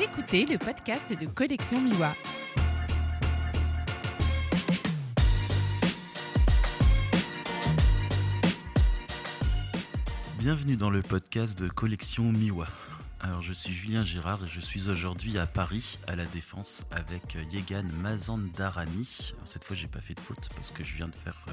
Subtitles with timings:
[0.00, 2.14] Écoutez le podcast de Collection Miwa.
[10.38, 12.66] Bienvenue dans le podcast de Collection Miwa.
[13.20, 17.36] Alors je suis Julien Girard et je suis aujourd'hui à Paris, à la Défense, avec
[17.52, 19.34] Yegan Mazandarani.
[19.44, 21.52] Cette fois j'ai pas fait de faute parce que je viens de faire euh,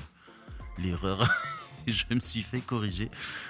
[0.78, 1.30] l'erreur
[1.88, 3.10] je me suis fait corriger.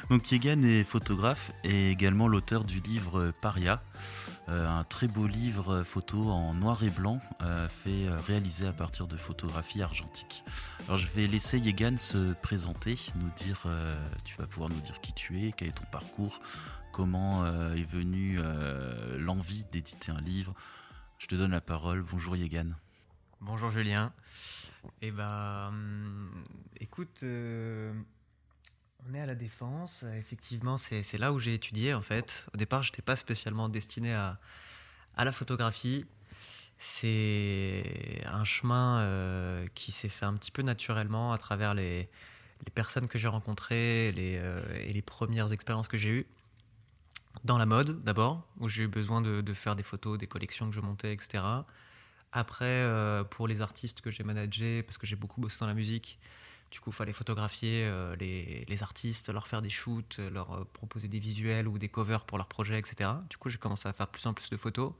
[0.09, 3.82] Donc Yegan est photographe et également l'auteur du livre Paria,
[4.50, 8.73] euh, un très beau livre photo en noir et blanc euh, fait euh, réalisé à
[8.73, 10.43] partir de photographies argentiques.
[10.86, 13.65] Alors je vais laisser Yegan se présenter, nous dire,
[14.23, 16.39] tu vas pouvoir nous dire qui tu es, quel est ton parcours,
[16.92, 18.39] comment est venue
[19.18, 20.54] l'envie d'éditer un livre.
[21.18, 22.01] Je te donne la parole.
[22.01, 22.70] Bonjour Yegan.
[23.42, 24.14] Bonjour Julien.
[25.01, 26.43] Eh ben, hum,
[26.79, 27.23] écoute,
[29.07, 30.03] on est à la Défense.
[30.17, 32.45] Effectivement, c'est là où j'ai étudié en fait.
[32.53, 34.38] Au départ, je n'étais pas spécialement destiné à,
[35.17, 36.06] la photographie.
[36.78, 42.09] C'est un chemin euh, qui s'est fait un petit peu naturellement à travers les,
[42.73, 46.25] personnes que j'ai rencontrées euh, et les premières expériences que j'ai eues.
[47.44, 50.69] Dans la mode d'abord, où j'ai eu besoin de, de faire des photos, des collections
[50.69, 51.44] que je montais, etc.
[52.31, 55.73] Après, euh, pour les artistes que j'ai managés, parce que j'ai beaucoup bossé dans la
[55.73, 56.19] musique,
[56.72, 60.67] du coup, il fallait photographier euh, les, artistes, leur faire des shoots, euh, leur euh,
[60.73, 63.09] proposer des visuels ou des covers pour leurs projets, etc.
[63.30, 64.94] Du coup, j'ai commencé à faire plus en plus de photos.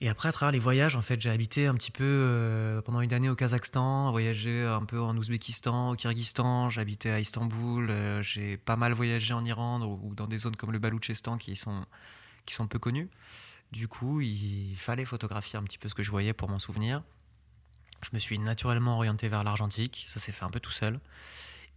[0.00, 3.12] Et après, à travers les voyages, en fait, j'ai habité un petit peu pendant une
[3.12, 7.90] année au Kazakhstan, voyagé un peu en Ouzbékistan, au Kyrgyzstan, j'ai habité à Istanbul,
[8.22, 11.84] j'ai pas mal voyagé en Iran ou dans des zones comme le Baloutchistan qui sont,
[12.46, 13.08] qui sont peu connues.
[13.72, 17.02] Du coup, il fallait photographier un petit peu ce que je voyais pour m'en souvenir.
[18.02, 21.00] Je me suis naturellement orienté vers l'argentique, ça s'est fait un peu tout seul.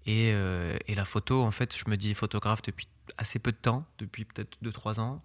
[0.05, 3.57] Et, euh, et la photo, en fait, je me dis photographe depuis assez peu de
[3.57, 5.21] temps, depuis peut-être 2-3 ans,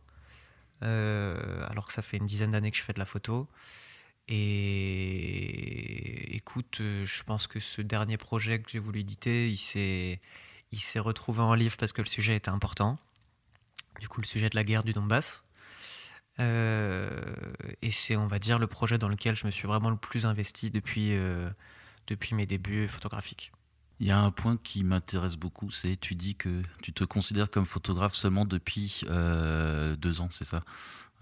[0.83, 3.49] euh, alors que ça fait une dizaine d'années que je fais de la photo.
[4.29, 10.21] Et écoute, euh, je pense que ce dernier projet que j'ai voulu éditer, il s'est,
[10.73, 12.99] il s'est retrouvé en livre parce que le sujet était important.
[14.01, 15.46] Du coup, le sujet de la guerre du Donbass.
[16.39, 17.09] Euh,
[17.83, 20.27] et c'est, on va dire, le projet dans lequel je me suis vraiment le plus
[20.27, 21.49] investi depuis, euh,
[22.07, 23.53] depuis mes débuts photographiques.
[23.99, 27.51] Il y a un point qui m'intéresse beaucoup, c'est tu dis que tu te considères
[27.51, 30.63] comme photographe seulement depuis euh, deux ans, c'est ça?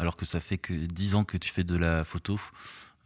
[0.01, 2.41] Alors que ça fait que dix ans que tu fais de la photo.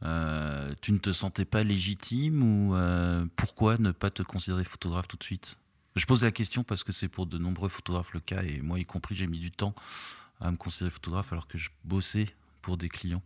[0.01, 2.75] Tu ne te sentais pas légitime ou
[3.37, 5.59] pourquoi ne pas te considérer photographe tout de suite?
[5.97, 8.79] Je pose la question parce que c'est pour de nombreux photographes le cas et moi
[8.79, 9.75] y compris j'ai mis du temps
[10.41, 12.27] à me considérer photographe alors que je bossais
[12.63, 13.23] pour des clients.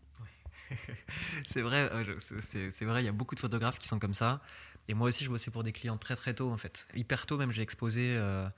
[1.44, 4.40] c'est vrai, euh, c'est- vrai, il y a beaucoup de photographes qui sont comme ça.
[4.88, 6.86] Et moi aussi, je bossais pour des clients très très tôt en fait.
[6.94, 8.48] Hyper tôt même, j'ai exposé euh,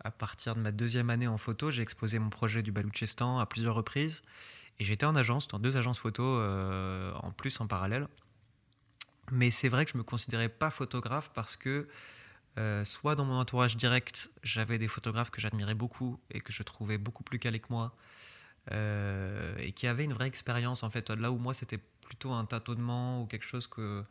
[0.00, 3.46] à partir de ma deuxième année en photo, j'ai exposé mon projet du Baloutchistan à
[3.46, 4.22] plusieurs reprises.
[4.78, 8.08] Et j'étais en agence, dans deux agences photo euh, en plus en parallèle.
[9.30, 11.86] Mais c'est vrai que je me considérais pas photographe parce que
[12.58, 16.62] euh, soit dans mon entourage direct, j'avais des photographes que j'admirais beaucoup et que je
[16.62, 17.94] trouvais beaucoup plus calés que moi
[18.70, 21.10] euh, et qui avaient une vraie expérience en fait.
[21.10, 24.04] Là où moi c'était plutôt un tâtonnement ou quelque chose que,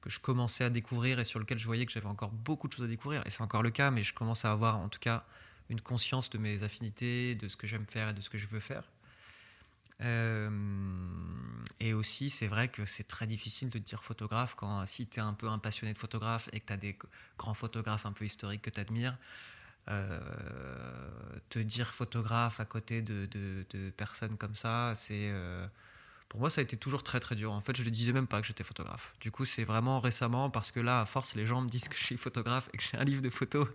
[0.00, 2.72] que je commençais à découvrir et sur lequel je voyais que j'avais encore beaucoup de
[2.72, 3.26] choses à découvrir.
[3.26, 5.24] Et c'est encore le cas, mais je commence à avoir en tout cas
[5.68, 8.46] une conscience de mes affinités, de ce que j'aime faire et de ce que je
[8.46, 8.84] veux faire.
[10.02, 10.50] Euh,
[11.80, 15.18] et aussi, c'est vrai que c'est très difficile de te dire photographe quand si tu
[15.18, 16.98] es un peu un passionné de photographe et que tu as des
[17.38, 19.16] grands photographes un peu historiques que tu admires.
[21.48, 25.66] te dire photographe à côté de, de- de personnes comme ça, c'est euh,
[26.28, 27.52] pour moi ça a été toujours très très dur.
[27.52, 29.14] En fait, je ne disais même pas que j'étais photographe.
[29.20, 31.98] Du coup, c'est vraiment récemment parce que là, à force, les gens me disent que
[31.98, 33.68] je suis photographe et que j'ai un livre de photos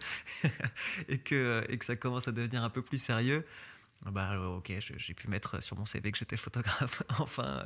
[1.09, 3.45] et, que, et que ça commence à devenir un peu plus sérieux.
[4.11, 7.63] Bah euh, ok, j'ai pu mettre sur mon CV que j'étais photographe, enfin, euh,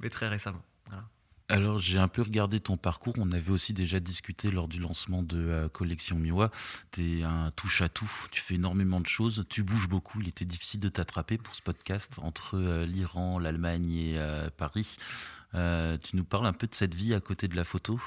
[0.00, 0.62] mais très récemment.
[0.88, 1.04] Voilà.
[1.48, 5.22] Alors j'ai un peu regardé ton parcours, on avait aussi déjà discuté lors du lancement
[5.22, 6.50] de euh, Collection Miwa,
[6.90, 10.28] tu es un touche à tout, tu fais énormément de choses, tu bouges beaucoup, il
[10.28, 14.96] était difficile de t'attraper pour ce podcast entre euh, l'Iran, l'Allemagne et euh, Paris.
[15.52, 17.98] Tu nous parles un peu de cette vie à côté de la photo?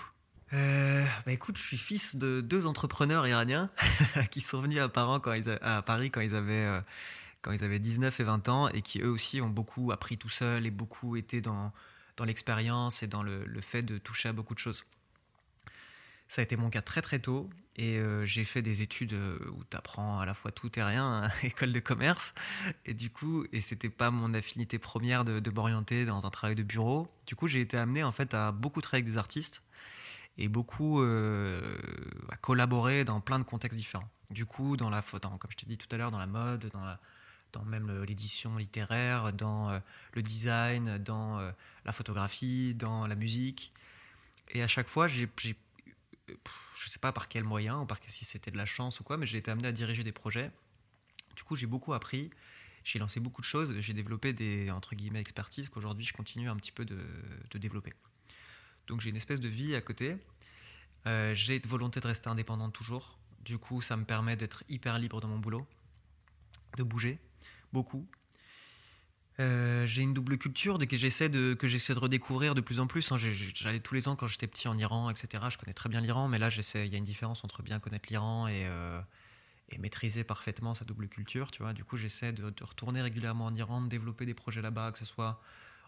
[0.54, 3.72] Euh, bah écoute, je suis fils de deux entrepreneurs iraniens
[4.32, 6.82] qui sont venus à, Paris quand ils a- à Paris quand ils avaient
[7.42, 10.30] quand ils avaient 19 et 20 ans et qui eux aussi ont beaucoup appris tout
[10.30, 11.72] seuls et beaucoup été dans,
[12.18, 14.86] dans l'expérience et dans le, le fait de toucher à beaucoup de choses.
[16.28, 17.50] Ça a été mon cas très très tôt
[17.80, 20.84] et euh, j'ai fait des études euh, où tu apprends à la fois tout et
[20.84, 22.36] rien, hein, école de commerce.
[22.86, 26.64] Et du coup, et c'était pas mon affinité première de, m'orienter dans un travail de
[26.64, 27.08] bureau.
[27.26, 29.64] Du coup, j'ai été amené en fait à beaucoup travailler avec des artistes
[30.38, 31.62] et beaucoup euh,
[32.30, 34.10] à collaborer dans plein de contextes différents.
[34.30, 36.84] Du coup, dans la, comme je t'ai dit tout à l'heure, dans la mode, dans
[36.84, 37.00] la,
[37.54, 39.82] dans même l'édition littéraire, dans
[40.14, 41.40] le design, dans
[41.86, 43.74] la photographie, dans la musique.
[44.52, 45.54] Et à chaque fois, je ne
[46.86, 49.26] sais pas par quel moyen, ou par si c'était de la chance ou quoi, mais
[49.26, 50.52] j'ai été amené à diriger des projets.
[51.36, 52.30] Du coup, j'ai beaucoup appris.
[52.84, 53.76] J'ai lancé beaucoup de choses.
[53.80, 57.00] J'ai développé des entre guillemets expertises qu'aujourd'hui je continue un petit peu de,
[57.52, 57.94] de développer.
[58.88, 60.18] Donc j'ai une espèce de vie à côté.
[61.06, 63.20] Euh, j'ai une volonté de rester indépendant toujours.
[63.44, 65.66] Du coup, ça me permet d'être hyper libre dans mon boulot,
[66.78, 67.20] de bouger
[67.74, 68.08] beaucoup.
[69.40, 72.88] Euh, j'ai une double culture que j'essaie de, que j'essaie de redécouvrir de plus en
[72.88, 73.10] plus.
[73.12, 73.18] Hein.
[73.18, 75.46] J'allais tous les ans quand j'étais petit en Iran, etc.
[75.50, 78.10] Je connais très bien l'Iran, mais là, il y a une différence entre bien connaître
[78.10, 79.00] l'Iran et, euh,
[79.70, 81.52] et, maîtriser parfaitement sa double culture.
[81.52, 81.72] Tu vois.
[81.72, 85.00] Du coup, j'essaie de, de, retourner régulièrement en Iran, de développer des projets là-bas, que
[85.00, 85.42] ce soit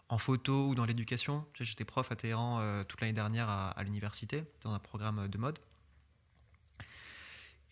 [0.08, 1.44] en photo ou dans l'éducation.
[1.58, 5.58] J'étais prof à Téhéran euh, toute l'année dernière à, l'université, dans un programme de mode.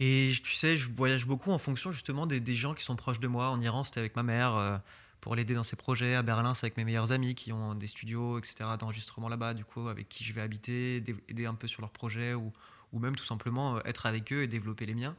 [0.01, 3.29] Et tu sais, je voyage beaucoup en fonction justement des, gens qui sont proches de
[3.29, 3.51] moi.
[3.51, 4.79] En Iran, c'était avec ma mère euh,
[5.21, 6.15] pour l'aider dans ses projets.
[6.15, 9.65] À Berlin, c'est avec mes meilleurs amis qui ont des studios, etc., d'enregistrement là-bas, du
[9.65, 12.51] coup, avec qui je vais habiter, aider un peu sur leurs projets ou,
[12.93, 15.15] ou même tout simplement euh, être avec eux et développer les miens.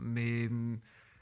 [0.00, 0.48] mais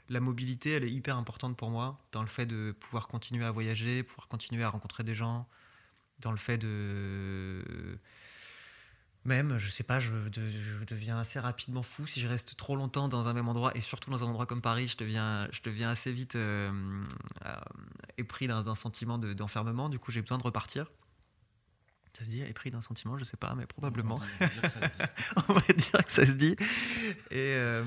[0.09, 3.51] la mobilité, elle est hyper importante pour moi, dans le fait de pouvoir continuer à
[3.51, 5.47] voyager, pouvoir continuer à rencontrer des gens,
[6.19, 7.63] dans le fait de...
[9.23, 10.11] Même, je sais pas, je,
[10.87, 14.09] deviens assez rapidement fou si je reste trop longtemps dans un même endroit, et surtout
[14.09, 16.71] dans un endroit comme Paris, je deviens, je deviens assez vite euh,
[17.45, 17.55] euh,
[18.17, 20.87] épris dans un sentiment d'enfermement, du coup j'ai besoin de repartir.
[22.17, 24.19] Ça se dit épris d'un sentiment, je sais pas, mais probablement.
[25.49, 26.55] On va dire que ça se dit.
[27.31, 27.83] Et, euh,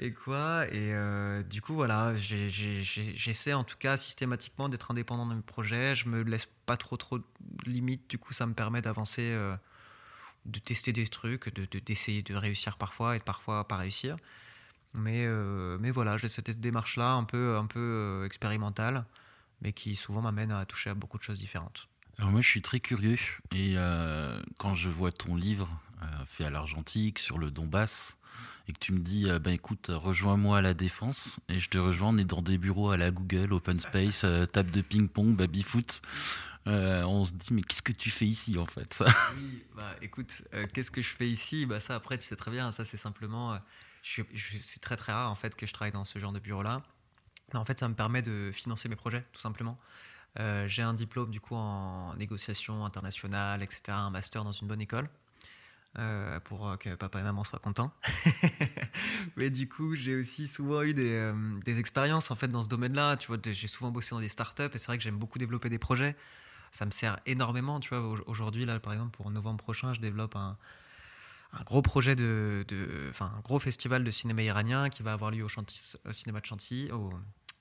[0.00, 0.66] et quoi?
[0.68, 5.94] Et euh, du coup, voilà, j'essaie en tout cas systématiquement d'être indépendant de mes projets.
[5.94, 7.24] Je me laisse pas trop trop de
[7.66, 8.08] limites.
[8.08, 9.54] Du coup, ça me permet d'avancer, euh,
[10.46, 11.54] de tester des trucs,
[11.84, 14.16] d'essayer de, de, réussir parfois et de parfois pas réussir.
[14.94, 15.26] Mais,
[15.78, 19.04] mais voilà, j'ai cette démarche-là un peu, un peu expérimentale,
[19.60, 21.88] mais qui souvent m'amène à toucher à beaucoup de choses différentes.
[22.18, 23.18] Alors moi je suis très curieux
[23.52, 28.16] et euh, quand je vois ton livre euh, fait à l'argentique sur le Donbass
[28.68, 32.10] et que tu me dis ben écoute rejoins-moi à la défense et je te rejoins
[32.10, 36.02] on est dans des bureaux à la Google Open Space table de ping-pong baby foot
[36.66, 39.02] on se dit mais qu'est-ce que tu fais ici en fait?
[39.36, 40.42] Oui, bah écoute
[40.72, 41.66] qu'est-ce que je fais ici?
[41.66, 43.58] Bah ça après tu sais très bien ça c'est simplement
[44.02, 46.82] c'est très très rare en fait que je travaille dans ce genre de bureau là
[47.52, 49.78] mais en fait ça me permet de financer mes projets tout simplement
[50.38, 54.80] euh, j'ai un diplôme du coup en négociation internationale, etc., un master dans une bonne
[54.80, 55.08] école.
[55.98, 57.90] Euh, pour que papa et maman soient contents.
[59.36, 62.68] Mais du coup, j'ai aussi souvent eu des, euh, des, expériences en fait dans ce
[62.68, 63.16] domaine-là.
[63.16, 65.70] Tu vois, j'ai souvent bossé dans des startups et c'est vrai que j'aime beaucoup développer
[65.70, 66.14] des projets.
[66.70, 67.80] Ça me sert énormément.
[67.80, 70.58] Tu vois, aujourd'hui là, par exemple, pour novembre prochain, je développe un,
[71.54, 72.66] un gros projet de,
[73.08, 76.92] enfin un gros festival de cinéma iranien qui va avoir lieu au, cinéma de Chantilly,
[76.92, 77.10] au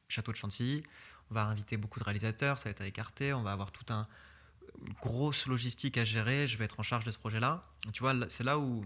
[0.10, 0.84] château de Chantilly.
[1.32, 4.08] On va inviter beaucoup de réalisateurs, ça va être écarté, on va avoir tout un
[5.02, 7.66] grosse logistique à gérer, je vais être en charge de ce projet-là.
[7.94, 8.86] Tu vois, c'est là où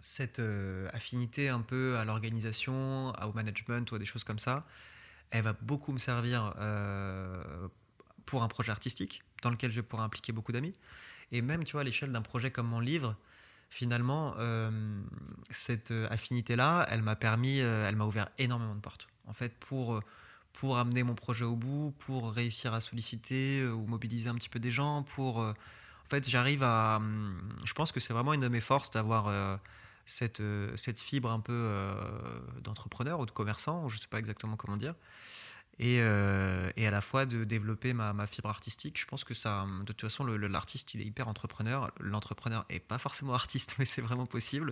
[0.00, 4.66] cette euh, affinité un peu à l'organisation, au management ou à des choses comme ça,
[5.30, 7.68] elle va beaucoup me servir euh,
[8.24, 10.72] pour un projet artistique dans lequel je vais pouvoir impliquer beaucoup d'amis.
[11.32, 13.16] Et même, tu vois, à l'échelle d'un projet comme mon livre,
[13.68, 14.70] finalement, euh,
[15.50, 19.08] cette affinité-là, elle m'a permis, elle m'a ouvert énormément de portes.
[19.26, 20.00] En fait, pour
[20.56, 24.48] pour amener mon projet au bout, pour réussir à solliciter euh, ou mobiliser un petit
[24.48, 25.42] peu des gens, pour...
[25.42, 26.96] Euh, en fait, j'arrive à...
[26.96, 29.56] Hum, je pense que c'est vraiment une de mes forces d'avoir euh,
[30.06, 30.42] cette,
[30.76, 31.70] cette fibre un peu
[32.62, 34.94] d'entrepreneur ou de commerçant, je ne sais pas exactement comment dire,
[35.78, 38.98] et, euh, et, à la fois de développer ma, fibre artistique.
[38.98, 41.90] Je pense que ça, de toute façon, l'artiste, il est hyper entrepreneur.
[42.00, 44.70] L'entrepreneur est pas forcément artiste, mais c'est vraiment possible.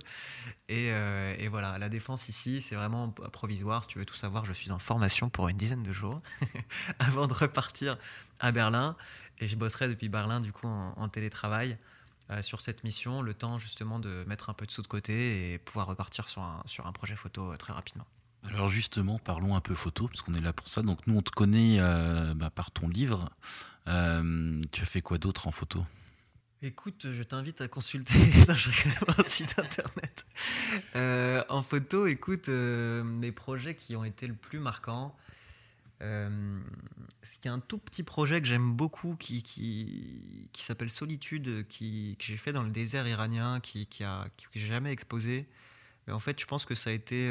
[0.69, 3.85] Et, euh, et, voilà, la défense ici, c'est vraiment provisoire.
[3.85, 6.23] Si tu veux tout savoir, je suis en formation pour une dizaine de jours
[6.99, 7.99] avant de repartir
[8.41, 8.97] à Berlin.
[9.41, 11.77] Et je bosserai depuis Berlin, du coup, en, télétravail.
[12.31, 15.53] Euh, sur cette mission, le temps justement de mettre un peu de sous de côté
[15.53, 18.07] et pouvoir repartir sur un projet photo très rapidement.
[18.49, 20.83] Alors justement, parlons un peu photo, parce qu'on est là pour ça.
[20.83, 23.31] Donc nous, on te connaît euh, bah, par ton livre.
[23.89, 25.85] Euh, tu as fait quoi d'autre en photo?
[26.63, 28.15] Écoute, je t'invite à consulter
[28.49, 30.25] un site internet.
[30.97, 35.15] Euh, en photo, écoute, mes projets qui ont été le plus marquants.
[36.01, 42.25] c'est un tout petit projet que j'aime beaucoup qui, qui, qui s'appelle Solitude, qui, que
[42.25, 45.47] j'ai fait dans le désert iranien, qui, qui, a, que j'ai jamais exposé.
[46.07, 47.31] Mais en fait, je pense que ça a été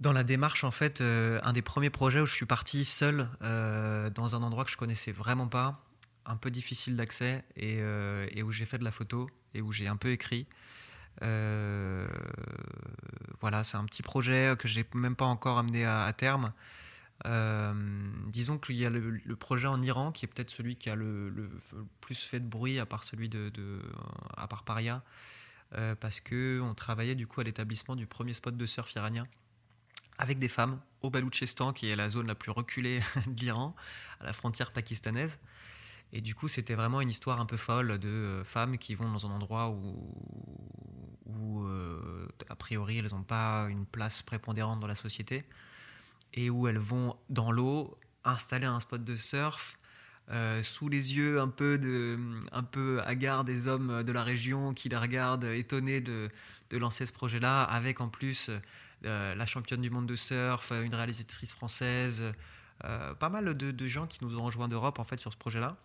[0.00, 3.28] dans la démarche, en fait, euh, un des premiers projets où je suis parti seul
[3.42, 5.82] euh, dans un endroit que je connaissais vraiment pas,
[6.26, 9.86] un peu difficile d'accès, et, euh, où j'ai fait de la photo et où j'ai
[9.86, 10.46] un peu écrit.
[11.22, 12.08] voilà,
[13.64, 16.52] c'est un petit projet que j'ai même pas encore amené à, terme.
[18.26, 21.50] disons qu'il y a le, projet en Iran qui est peut-être celui qui a le,
[22.02, 23.50] plus fait de bruit à part celui de,
[24.36, 25.02] à part Paria,
[26.00, 29.26] parce que on travaillait du coup à l'établissement du premier spot de surf iranien
[30.18, 33.74] avec des femmes au Baloutchistan, qui est la zone la plus reculée de l'Iran,
[34.20, 35.38] à la frontière pakistanaise.
[36.12, 39.10] Et du coup, c'était vraiment une histoire un peu folle de euh, femmes qui vont
[39.10, 44.94] dans un endroit où, euh, a priori, elles n'ont pas une place prépondérante dans la
[44.94, 45.44] société,
[46.32, 49.76] et où elles vont dans l'eau installer un spot de surf.
[50.28, 52.18] Euh, sous les yeux un peu, de,
[52.50, 56.30] un peu hagards des hommes de la région qui les regardent étonnés de,
[56.72, 58.50] lancer ce projet-là, avec en plus
[59.06, 62.34] la championne du monde de surf, une réalisatrice française,
[62.84, 65.76] euh, pas mal de, gens qui nous ont rejoints d'Europe en fait sur ce projet-là.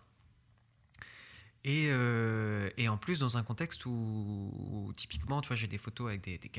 [1.64, 6.22] Et, euh, en plus, dans un contexte où, typiquement, tu vois, j'ai des photos avec
[6.22, 6.50] des, des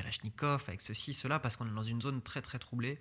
[0.67, 2.99] avec ceci, cela, parce qu'on est dans une zone très très troublée.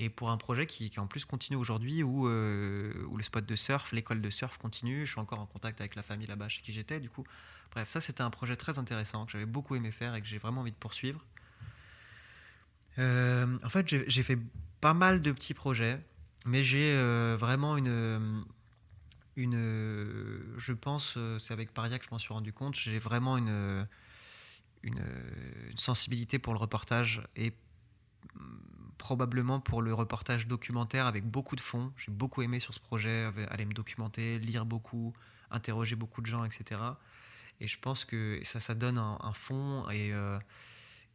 [0.00, 3.56] Et pour un projet qui, qui en plus continue aujourd'hui, où, où le spot de
[3.56, 6.62] surf, l'école de surf continue, je suis encore en contact avec la famille là-bas chez
[6.62, 7.24] qui j'étais, du coup.
[7.72, 10.38] Bref, ça c'était un projet très intéressant que j'avais beaucoup aimé faire et que j'ai
[10.38, 11.24] vraiment envie de poursuivre.
[12.98, 14.38] Euh, en fait, j'ai fait
[14.80, 16.00] pas mal de petits projets,
[16.46, 18.44] mais j'ai euh, vraiment une,
[19.36, 23.36] une, je pense, euh, c'est avec Paria que je m'en suis rendu compte, j'ai vraiment
[23.36, 23.86] une,
[24.82, 25.04] une,
[25.76, 27.52] sensibilité pour le reportage et
[28.34, 28.40] mm,
[28.98, 31.92] probablement pour le reportage documentaire avec beaucoup de fonds.
[31.96, 35.12] J'ai beaucoup aimé sur ce projet, aller me documenter, lire beaucoup,
[35.52, 36.80] interroger beaucoup de gens, etc.
[37.60, 40.12] Et je pense que ça, ça donne un, fond et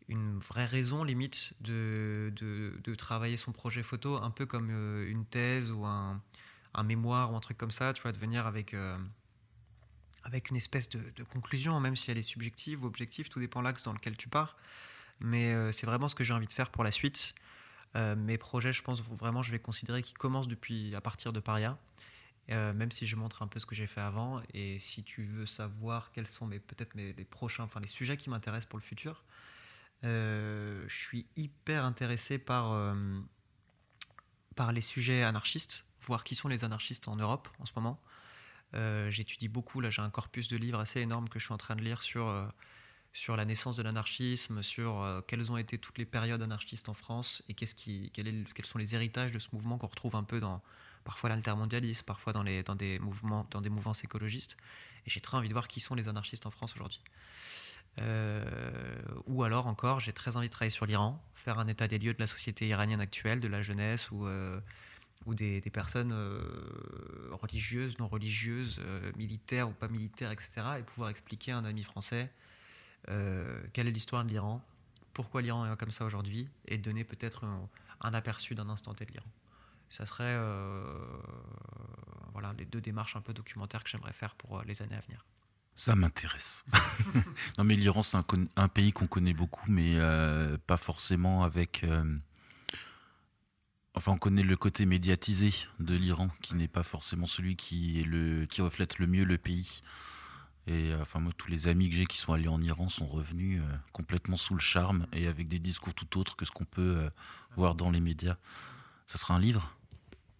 [0.10, 5.26] une vraie raison limite de, de, travailler son projet photo, un peu comme euh, une
[5.26, 6.22] thèse ou un,
[6.74, 8.98] un, mémoire ou un truc comme ça, tu vois, de venir avec, euh,
[10.24, 13.84] avec une espèce de, conclusion, même si elle est subjective ou objective, tout dépend l'axe
[13.84, 14.58] dans lequel tu pars.
[15.20, 17.34] Mais euh, c'est vraiment ce que j'ai envie de faire pour la suite.
[17.96, 21.78] mes projets, je pense vraiment, je vais considérer qu'ils commencent depuis à partir de Paria.
[22.50, 25.46] même si je montre un peu ce que j'ai fait avant, et si tu veux
[25.46, 29.24] savoir quels sont peut-être mes, les prochains, enfin les sujets qui m'intéressent pour le futur,
[30.04, 32.94] je suis hyper intéressé par, euh,
[34.56, 38.02] par les sujets anarchistes, voir qui sont les anarchistes en Europe en ce moment.
[38.76, 41.58] Euh, j'étudie beaucoup, là j'ai un corpus de livres assez énorme que je suis en
[41.58, 42.34] train de lire sur,
[43.14, 47.44] sur la naissance de l'anarchisme, sur quelles ont été toutes les périodes anarchistes en France
[47.48, 50.62] et qu'est-ce qui, quels sont les héritages de ce mouvement qu'on retrouve un peu dans
[51.04, 54.58] parfois l'altermondialisme, parfois dans, les, dans, des mouvements, dans des mouvances écologistes.
[55.06, 57.02] Et j'ai très envie de voir qui sont les anarchistes en France aujourd'hui.
[58.00, 58.44] Euh,
[59.28, 62.14] ou alors encore, j'ai très envie de travailler sur l'Iran, faire un état des lieux
[62.14, 64.60] de la société iranienne actuelle, de la jeunesse ou, euh,
[65.28, 68.82] des, personnes euh, religieuses, non religieuses,
[69.16, 70.62] militaires ou pas militaires, etc.
[70.80, 72.32] Et pouvoir expliquer à un ami français
[73.06, 74.62] quelle est l'histoire de l'Iran,
[75.12, 77.68] pourquoi l'Iran est comme ça aujourd'hui, et donner peut-être un,
[78.00, 79.30] un, aperçu d'un instant T de l'Iran.
[79.90, 80.40] Ça serait
[82.32, 85.26] voilà, les deux démarches un peu documentaires que j'aimerais faire pour les années à venir.
[85.76, 86.64] Ça m'intéresse.
[87.58, 88.18] non, mais l'Iran, c'est
[88.56, 91.84] un, pays qu'on connaît beaucoup, mais euh, pas forcément avec.
[91.84, 92.04] Euh,
[93.96, 98.06] enfin, on connaît le côté médiatisé de l'Iran, qui n'est pas forcément celui qui,
[98.60, 99.82] reflète le mieux le pays.
[100.68, 103.08] Et euh, enfin, moi, tous les amis que j'ai qui sont allés en Iran sont
[103.08, 103.62] revenus
[103.94, 107.10] complètement sous le charme et avec des discours tout autres que ce qu'on peut
[107.58, 108.38] voir dans les médias.
[109.08, 109.76] Ça sera un livre?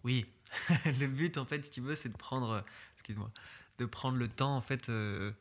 [0.04, 0.26] Oui.
[0.84, 2.64] le but, en fait, si tu veux, c'est de prendre.
[2.94, 3.30] Excuse-moi
[3.78, 4.56] de prendre le temps.
[4.56, 5.32] En fait, euh,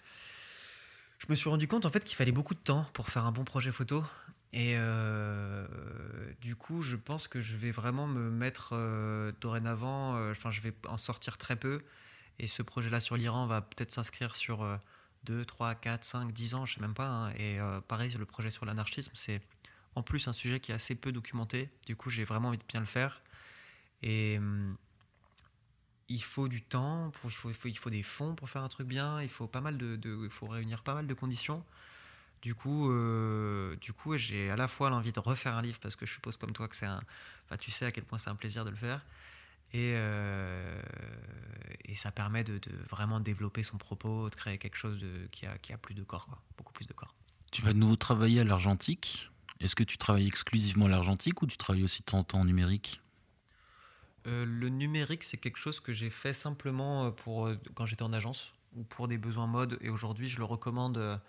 [1.20, 3.32] je me suis rendu compte en fait qu'il fallait beaucoup de temps pour faire un
[3.32, 4.04] bon projet photo.
[4.52, 5.66] Et euh,
[6.42, 10.30] du coup, je pense que je vais vraiment me mettre euh, dorénavant.
[10.32, 11.82] Enfin, je vais en sortir très peu.
[12.40, 14.68] Et ce projet-là sur l'Iran va peut-être s'inscrire sur
[15.26, 17.08] 2, 3, 4, 5, 10 ans, je sais même pas.
[17.08, 17.34] Hein.
[17.38, 19.42] Et pareil, le projet sur l'anarchisme, c'est
[19.96, 21.70] en plus un sujet qui est assez peu documenté.
[21.86, 23.22] Du coup, j'ai vraiment envie de bien le faire.
[24.02, 24.76] Et hum,
[26.14, 29.48] il faut du temps, il, faut, des fonds pour faire un truc bien, il faut,
[29.48, 31.64] pas mal de, il faut réunir pas mal de conditions.
[32.44, 35.96] Du coup, euh, du coup j'ai à la fois l'envie de refaire un livre parce
[35.96, 37.02] que je suppose comme toi que c'est un.
[37.46, 39.02] Enfin, tu sais à quel point c'est un plaisir de le faire.
[39.74, 40.80] Et, euh,
[41.96, 45.74] ça permet de, vraiment développer son propos, de créer quelque chose de, qui, a, qui
[45.74, 47.14] a plus de corps, quoi, beaucoup plus de corps.
[47.52, 49.32] Tu vas de nouveau travailler à l'argentique.
[49.60, 52.40] Est-ce que tu travailles exclusivement à l'argentique ou tu travailles aussi de temps en temps
[52.42, 53.03] en numérique?
[54.28, 58.04] Euh, le numérique, c'est quelque chose que j'ai fait simplement euh, pour, euh, quand j'étais
[58.04, 59.78] en agence ou pour des besoins mode.
[59.82, 61.22] Et aujourd'hui, je le recommande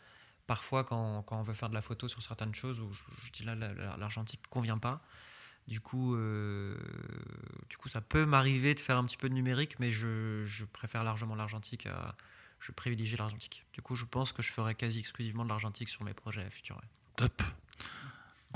[0.46, 3.44] parfois quand, quand, on veut faire de la photo sur certaines choses où je, dis
[3.44, 3.54] là,
[3.98, 5.02] l'argentique ne convient pas.
[5.68, 6.16] Du coup,
[7.68, 11.04] du coup, ça peut m'arriver de faire un petit peu de numérique, mais je, préfère
[11.04, 11.86] largement l'argentique.
[12.60, 13.66] je privilégie l'argentique.
[13.74, 16.80] Du coup, je pense que je ferai quasi exclusivement de l'argentique sur mes projets futurs.
[17.16, 17.42] Top.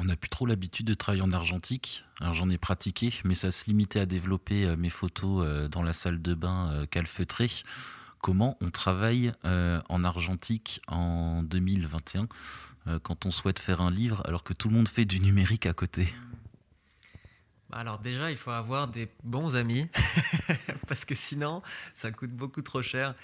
[0.01, 2.05] On n'a plus trop l'habitude de travailler en argentique.
[2.21, 5.83] Alors j'en ai pratiqué, mais ça se limitait à développer euh, mes photos euh, dans
[5.83, 7.51] la salle de bain euh, calfeutrée.
[8.23, 12.27] Comment on travaille en argentique en 2021
[13.05, 15.73] quand on souhaite faire un livre alors que tout le monde fait du numérique à
[15.73, 16.13] côté?
[17.73, 19.91] Alors déjà, il faut avoir des bons amis,
[20.89, 21.63] parce que sinon,
[21.95, 23.15] ça coûte beaucoup trop cher.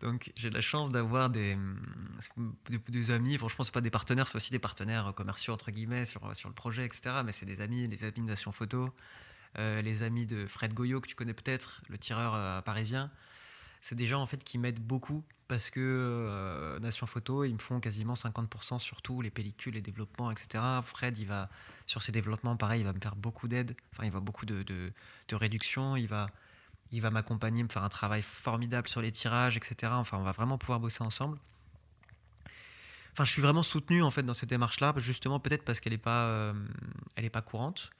[0.00, 1.58] Donc j'ai la chance d'avoir des,
[2.88, 6.34] des, amis, franchement, ce pas des partenaires, c'est aussi des partenaires commerciaux, entre guillemets, sur,
[6.34, 7.20] sur le projet, etc.
[7.24, 8.94] Mais c'est des amis, les amis de Nation Photo,
[9.58, 13.10] euh, les amis de Fred Goyot, que tu connais peut-être, le tireur euh, parisien.
[13.82, 17.58] C'est des gens en fait qui m'aident beaucoup parce que euh, Nation Photo, ils me
[17.58, 20.62] font quasiment 50% sur tout, les pellicules, les développements, etc.
[20.84, 21.48] Fred, il va,
[21.86, 24.62] sur ses développements, pareil, il va me faire beaucoup d'aide, enfin, il va beaucoup de,
[24.62, 26.28] de, réduction, il va,
[26.92, 29.90] il va m'accompagner, me faire un travail formidable sur les tirages, etc.
[29.96, 31.36] Enfin, on va vraiment pouvoir bosser ensemble.
[33.12, 35.98] Enfin, je suis vraiment soutenu en fait dans cette démarche-là, justement peut-être parce qu'elle n'est
[35.98, 36.54] pas, euh,
[37.32, 37.90] pas courante.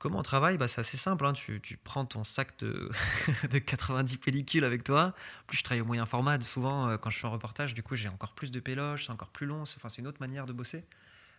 [0.00, 1.26] Comment on travaille bah, C'est assez simple.
[1.26, 1.34] Hein.
[1.34, 2.90] Tu, prends ton sac de,
[3.50, 5.14] de, 90 pellicules avec toi.
[5.46, 6.40] plus, je travaille au moyen format.
[6.40, 9.12] Souvent, euh, quand je suis en reportage, du coup, j'ai encore plus de péloches, c'est
[9.12, 9.66] encore plus long.
[9.66, 10.86] C'est une autre manière de bosser.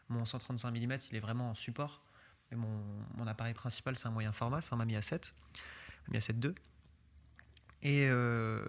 [0.09, 2.03] Mon 135 mm, il est vraiment en support.
[2.51, 2.83] Mais mon,
[3.17, 5.33] mon appareil principal, c'est un moyen format, c'est un Mamiya 7,
[6.07, 6.53] Mamiya 7 II.
[7.81, 8.07] Et.
[8.09, 8.63] Euh,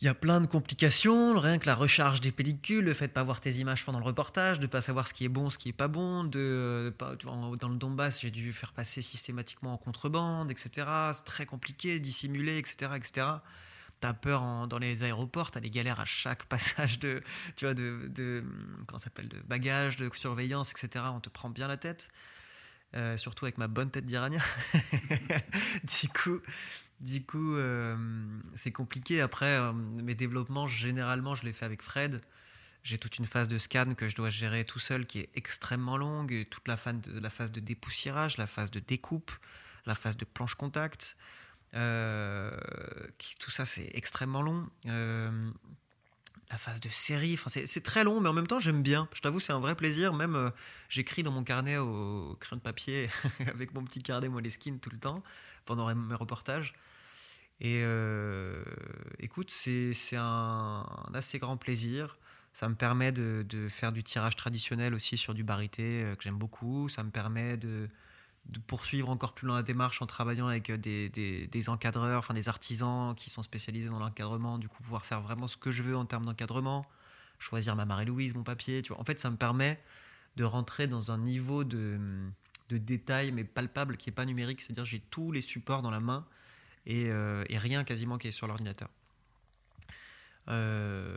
[0.00, 3.12] il y a plein de complications, rien que la recharge des pellicules, le fait de
[3.12, 5.58] pas voir tes images pendant le reportage, de pas savoir ce qui est bon, ce
[5.58, 10.52] qui est pas bon, de, dans le Donbass, j'ai dû faire passer systématiquement en contrebande,
[10.52, 10.86] etc.
[11.12, 13.26] C'est très compliqué, dissimuler, etc., etc.
[13.98, 17.20] T'as peur dans les aéroports, t'as des galères à chaque passage de,
[17.56, 18.44] tu vois, de, de
[18.86, 21.06] comment s'appelle, de bagages, de surveillance, etc.
[21.12, 22.08] On te prend bien la tête.
[22.96, 24.40] Euh, surtout avec ma bonne tête d'Iranien.
[26.00, 26.40] du coup,
[27.00, 27.96] du coup euh,
[28.54, 29.20] c'est compliqué.
[29.20, 32.22] Après, euh, mes développements, généralement, je les fais avec Fred.
[32.82, 35.98] J'ai toute une phase de scan que je dois gérer tout seul qui est extrêmement
[35.98, 36.46] longue.
[36.50, 39.32] Toute la phase de, la phase de dépoussiérage, la phase de découpe,
[39.84, 41.16] la phase de planche contact.
[41.72, 44.66] tout ça, c'est extrêmement long
[46.50, 47.34] la phase de série.
[47.34, 49.08] Enfin, c'est très long, mais en même temps, j'aime bien.
[49.14, 50.14] Je t'avoue, c'est un vrai plaisir.
[50.14, 50.50] Même, euh,
[50.88, 53.10] j'écris dans mon carnet au, crayon de papier,
[53.48, 55.22] avec mon petit carnet Moleskine tout le temps,
[55.64, 56.74] pendant mes reportages.
[57.60, 58.62] Et euh,
[59.18, 62.18] écoute, c'est un, assez grand plaisir.
[62.52, 66.22] Ça me permet de, de, faire du tirage traditionnel aussi sur du barité, euh, que
[66.22, 66.88] j'aime beaucoup.
[66.88, 67.88] Ça me permet de,
[68.48, 72.48] de poursuivre encore plus loin la démarche en travaillant avec des, des, encadreurs, enfin des
[72.48, 75.96] artisans qui sont spécialisés dans l'encadrement, du coup pouvoir faire vraiment ce que je veux
[75.96, 76.86] en termes d'encadrement,
[77.38, 79.00] choisir ma Marie-Louise, mon papier, tu vois.
[79.00, 79.78] En fait, ça me permet
[80.36, 81.98] de rentrer dans un niveau de,
[82.70, 86.00] de détail mais palpable qui n'est pas numérique, c'est-à-dire j'ai tous les supports dans la
[86.00, 86.26] main
[86.86, 88.88] et, euh, et rien quasiment qui est sur l'ordinateur.
[90.48, 91.12] Euh,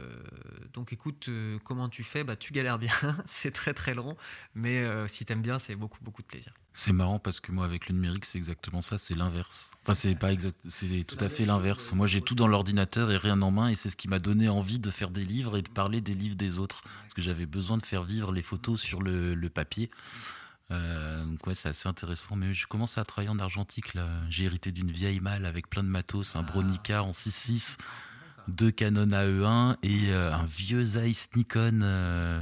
[0.74, 2.24] donc écoute, euh, comment tu fais?
[2.24, 2.92] Bah, Tu galères bien,
[3.26, 4.18] c'est très très long,
[4.56, 6.54] mais euh, si tu aimes bien, c'est beaucoup beaucoup de plaisir.
[6.74, 9.72] C'est marrant parce que moi avec le numérique c'est exactement ça, c'est l'inverse.
[9.84, 11.92] Enfin c'est pas exact, c'est tout à fait l'inverse.
[11.94, 14.50] Moi j'ai tout dans l'ordinateur et rien en main et c'est ce qui m'a donné
[14.50, 17.46] envie de faire des livres et de parler des livres des autres parce que j'avais
[17.46, 19.90] besoin de faire vivre les photos sur le, papier.
[20.70, 22.38] donc ouais, c'est assez intéressant.
[22.38, 24.08] Mais je commence à travailler en argentique là.
[24.30, 27.78] J'ai hérité d'une vieille malle avec plein de matos, un Bronica en 6.6
[28.48, 32.42] deux Canon AE1 et euh, un vieux Zeiss Nikon euh,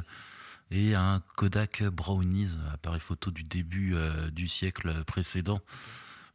[0.71, 5.61] et un Kodak Brownies, appareil photo du début euh, du siècle précédent.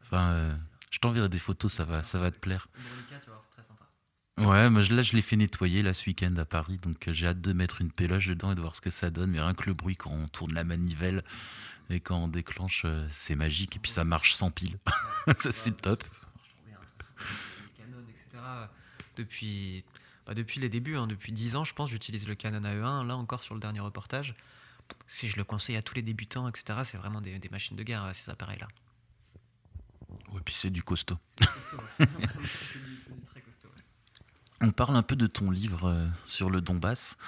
[0.03, 0.57] Enfin,
[0.91, 2.69] je t'enverrai des photos, ça va, ça va te plaire.
[4.37, 7.41] Ouais, mais là je l'ai fait nettoyer là ce week-end à Paris, donc j'ai hâte
[7.41, 9.31] de mettre une péloche dedans et de voir ce que ça donne.
[9.31, 11.23] Mais rien que le bruit quand on tourne la manivelle
[11.89, 13.77] et quand on déclenche, c'est magique.
[13.77, 14.79] Et puis ça marche sans pile.
[15.39, 16.03] ça c'est top
[19.17, 19.85] depuis,
[20.27, 23.07] bah, depuis les débuts, hein, depuis 10 ans, je pense, j'utilise le Canon AE1.
[23.07, 24.35] Là encore, sur le dernier reportage,
[25.07, 28.11] si je le conseille à tous les débutants, etc., c'est vraiment des, machines de guerre,
[28.13, 28.69] ces appareils-là.
[30.33, 31.19] Ouais, puis c'est du costaud.
[34.61, 37.19] On parle un peu de ton livre euh, sur le Donbass.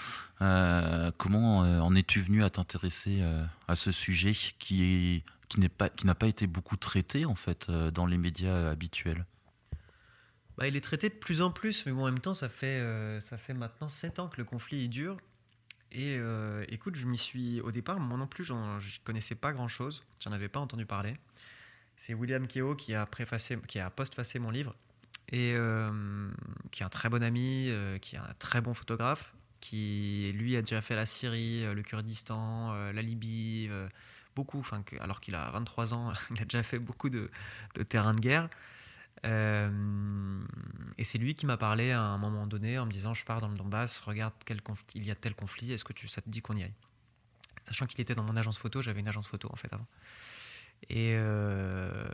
[0.40, 3.22] Euh, comment euh, en es-tu venu à t'intéresser
[3.68, 7.34] à ce sujet qui est qui n'est pas qui n'a pas été beaucoup traité en
[7.34, 9.26] fait dans les médias habituels?
[10.58, 12.80] Bah, il est traité de plus en plus, mais bon, en même temps, ça fait,
[12.80, 15.18] euh, ça fait maintenant 7 ans que le conflit est dur.
[15.92, 17.60] Et euh, écoute, je m'y suis.
[17.60, 20.04] Au départ, moi non plus, je connaissais pas grand chose.
[20.20, 21.16] J'en avais pas entendu parler.
[21.96, 24.74] C'est William Keogh qui a, préfacé, qui a postfacé mon livre.
[25.30, 26.30] Et euh,
[26.70, 30.60] qui est un très bon ami, qui est un très bon photographe, qui lui a
[30.60, 33.70] déjà fait la Syrie, le Kurdistan, la Libye,
[34.34, 34.60] beaucoup.
[34.60, 37.30] Enfin, alors qu'il a 23 ans, il a déjà fait beaucoup de,
[37.74, 38.48] de terrains de guerre.
[39.24, 40.44] Euh,
[40.98, 43.40] et c'est lui qui m'a parlé à un moment donné en me disant Je pars
[43.40, 44.60] dans le Donbass, regarde quel
[44.94, 46.74] il y a tel conflit, est-ce que ça te dit qu'on y aille?
[47.64, 49.86] Sachant qu'il était dans mon agence photo, j'avais une agence photo en fait avant.
[50.90, 52.06] Et, euh,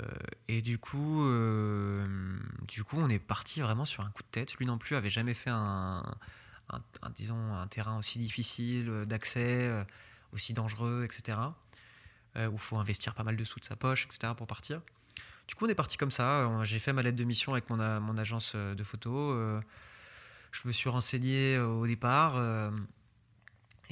[0.49, 2.39] et du coup, euh,
[2.69, 4.55] du coup, on est parti vraiment sur un coup de tête.
[4.55, 6.03] Lui non plus avait jamais fait un,
[7.15, 9.71] disons, un terrain aussi difficile d'accès,
[10.33, 11.39] aussi dangereux, etc.
[12.37, 14.33] où il faut investir pas mal de sous de sa poche, etc.
[14.35, 14.81] pour partir.
[15.49, 16.49] Du coup, on est parti comme ça.
[16.65, 19.35] J'ai fait ma lettre de mission avec mon, mon agence de photo.
[20.53, 22.37] je me suis renseigné au départ.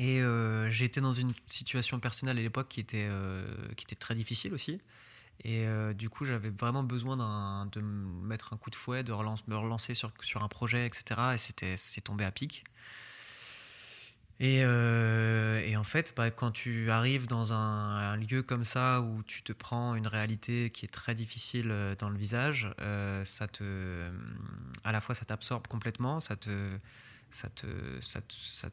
[0.00, 3.44] Et euh, été dans une situation personnelle à l'époque qui, était euh,
[3.76, 4.80] qui était très difficile aussi.
[5.44, 7.18] Et euh, du coup, j'avais vraiment besoin
[7.66, 11.20] de mettre un coup de fouet, de me relancer sur, sur un projet, etc.
[11.34, 12.64] Et c'était, c'est tombé à pic.
[14.40, 19.42] Et, et en fait, bah, quand tu arrives dans un, lieu comme ça où tu
[19.42, 22.72] te prends une réalité qui est très difficile dans le visage,
[23.24, 24.10] ça te,
[24.82, 26.70] à la fois ça t'absorbe complètement, ça te,
[27.28, 27.66] ça te,
[28.00, 28.70] ça ça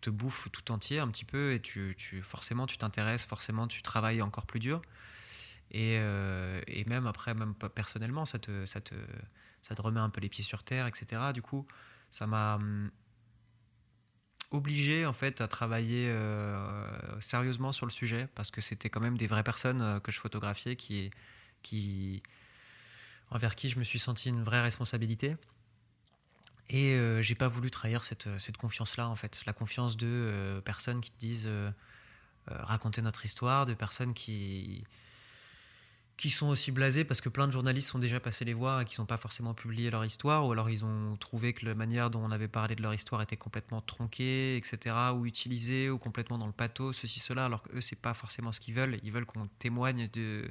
[0.00, 3.82] te bouffe tout entier un petit peu et tu, tu forcément tu t'intéresses, forcément tu
[3.82, 4.82] travailles encore plus dur.
[5.70, 8.94] Et, euh, et, même après, même personnellement, ça te, ça, te,
[9.62, 11.20] ça te remet un peu les pieds sur terre, etc.
[11.34, 11.66] Du coup,
[12.10, 12.58] ça m'a
[14.50, 19.18] obligé en fait à travailler euh, sérieusement sur le sujet parce que c'était quand même
[19.18, 21.10] des vraies personnes euh, que je photographiais qui,
[21.62, 22.22] qui,
[23.30, 25.36] envers qui je me suis senti une vraie responsabilité.
[26.70, 29.42] Et euh, j'ai pas voulu trahir cette, euh, cette confiance-là, en fait.
[29.46, 31.48] La confiance de personnes qui disent
[32.46, 34.84] raconter notre histoire, de personnes qui,
[36.18, 38.84] qui sont aussi blasées parce que plein de journalistes sont déjà passés les voir et
[38.84, 42.10] qui n'ont pas forcément publié leur histoire, ou alors ils ont trouvé que la manière
[42.10, 46.36] dont on avait parlé de leur histoire était complètement tronquée, etc., ou utilisée, ou complètement
[46.36, 48.98] dans le pathos, ceci, cela, alors qu'eux, c'est pas forcément ce qu'ils veulent.
[49.02, 50.50] Ils veulent qu'on témoigne de,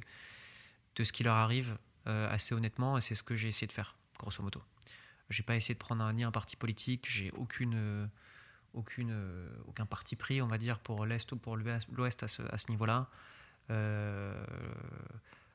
[0.96, 1.76] de ce qui leur arrive
[2.06, 4.62] assez honnêtement, et c'est ce que j'ai essayé de faire, grosso modo.
[5.30, 8.06] J'ai pas essayé de prendre ni un parti politique, j'ai aucune, euh,
[8.72, 12.70] aucune, euh, aucun parti pris, on va dire, pour l'Est ou pour l'Ouest à ce,
[12.70, 13.08] niveau-là.
[13.70, 14.42] Euh,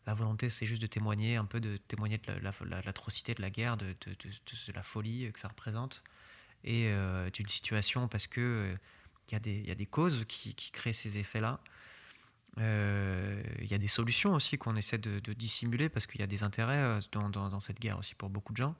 [0.05, 2.33] la volonté, c'est juste de témoigner, un peu de témoigner de
[2.85, 3.95] l'atrocité de la guerre, de,
[4.73, 6.03] la folie que ça représente,
[6.63, 6.91] et
[7.33, 8.75] d'une situation parce que
[9.31, 11.59] il y, y, a des causes qui, créent ces effets-là.
[12.57, 16.43] Il y a des solutions aussi qu'on essaie de, dissimuler parce qu'il y a des
[16.43, 18.75] intérêts dans, cette guerre aussi pour beaucoup de gens.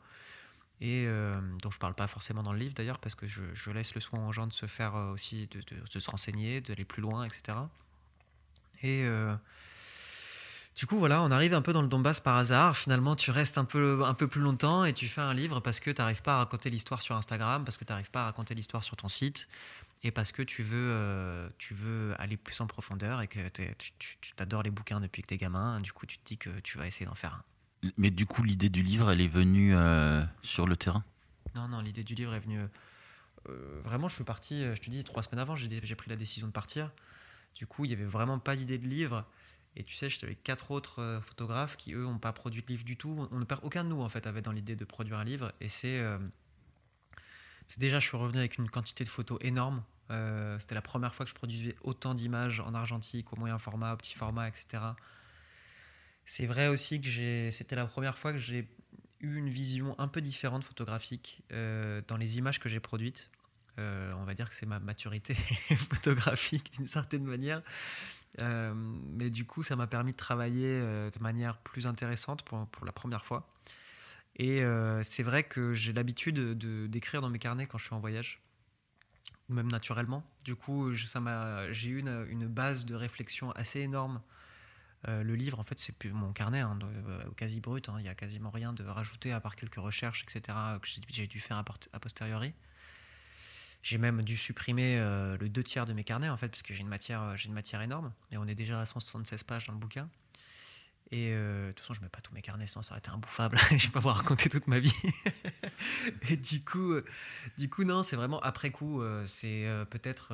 [0.82, 3.96] Et euh, dont je parle pas forcément dans le livre d'ailleurs parce que je, laisse
[3.96, 7.24] le soin aux gens de se faire euh, aussi de, se renseigner d'aller plus loin
[7.24, 7.58] etc
[8.82, 9.34] et euh,
[10.76, 13.58] du coup voilà on arrive un peu dans le Donbass par hasard finalement tu restes
[13.58, 16.22] un peu un peu plus longtemps et tu fais un livre parce que tu n'arrives
[16.22, 18.96] pas à raconter l'histoire sur Instagram parce que tu n'arrives pas à raconter l'histoire sur
[18.96, 19.48] ton site
[20.04, 24.64] et parce que tu veux tu veux aller plus en profondeur et que tu t'adores
[24.64, 26.88] les bouquins depuis que tu es gamin du coup tu te dis que tu vas
[26.88, 27.44] essayer d'en faire un
[27.98, 31.04] mais du coup, l'idée du livre, elle est venue euh, sur le terrain?
[31.56, 32.60] Non, non, l'idée du livre est venue.
[33.50, 36.16] Euh, vraiment, je suis parti, euh, je te dis, trois semaines avant, j'ai pris la
[36.16, 36.92] décision de partir.
[37.56, 39.26] Du coup, il n'y avait vraiment pas d'idée de livre.
[39.76, 42.84] Et tu sais, j'étais avec quatre autres photographes qui, eux, n'ont pas produit de livre
[42.84, 43.28] du tout.
[43.32, 45.52] On ne perd aucun de nous, en fait, avait dans l'idée de produire un livre.
[45.62, 46.04] Et c'est.
[47.66, 49.84] c'est déjà, je suis revenu avec une quantité de photos énorme.
[50.60, 53.98] C'était la première fois que je produisais autant d'images en argentique, au moyen format, au
[53.98, 54.84] petit format, etc.
[56.26, 58.68] C'est vrai aussi que c'était la première fois que j'ai
[59.20, 63.30] eu une vision un peu différente photographique euh, dans les images que j'ai produites.
[63.80, 65.34] Euh, on va dire que c'est ma maturité
[65.90, 67.62] photographique d'une certaine manière.
[68.42, 72.86] Euh, mais du coup, ça m'a permis de travailler de manière plus intéressante pour, pour
[72.86, 73.50] la première fois.
[74.36, 74.64] Et
[75.04, 78.42] c'est vrai que j'ai l'habitude de, d'écrire dans mes carnets quand je suis en voyage,
[79.50, 80.24] même naturellement.
[80.44, 84.22] Du coup, j'ai eu une, une, base de réflexion assez énorme
[85.08, 87.90] euh, le livre, en fait, c'est mon carnet, hein, euh, quasi brut.
[87.90, 87.96] Hein.
[88.00, 91.40] Il n'y a quasiment rien de rajouté à part quelques recherches, etc., que j'ai dû
[91.40, 91.64] faire a,
[92.00, 92.54] posteriori.
[93.84, 96.74] J'ai même dû supprimer euh, le deux tiers de mes carnets, en fait, parce que
[96.74, 98.12] j'ai une, matière, une matière énorme.
[98.32, 100.10] Et on est déjà à 176 pages dans le bouquin.
[101.12, 103.12] Et de toute façon, je ne mets pas tous mes carnets, sinon ça aurait été
[103.12, 103.56] imbouffable.
[103.70, 104.96] je ne vais pas vous raconter toute ma vie.
[106.30, 106.96] et du coup,
[107.56, 109.04] du coup non, c'est vraiment après coup.
[109.28, 110.34] c'est peut-être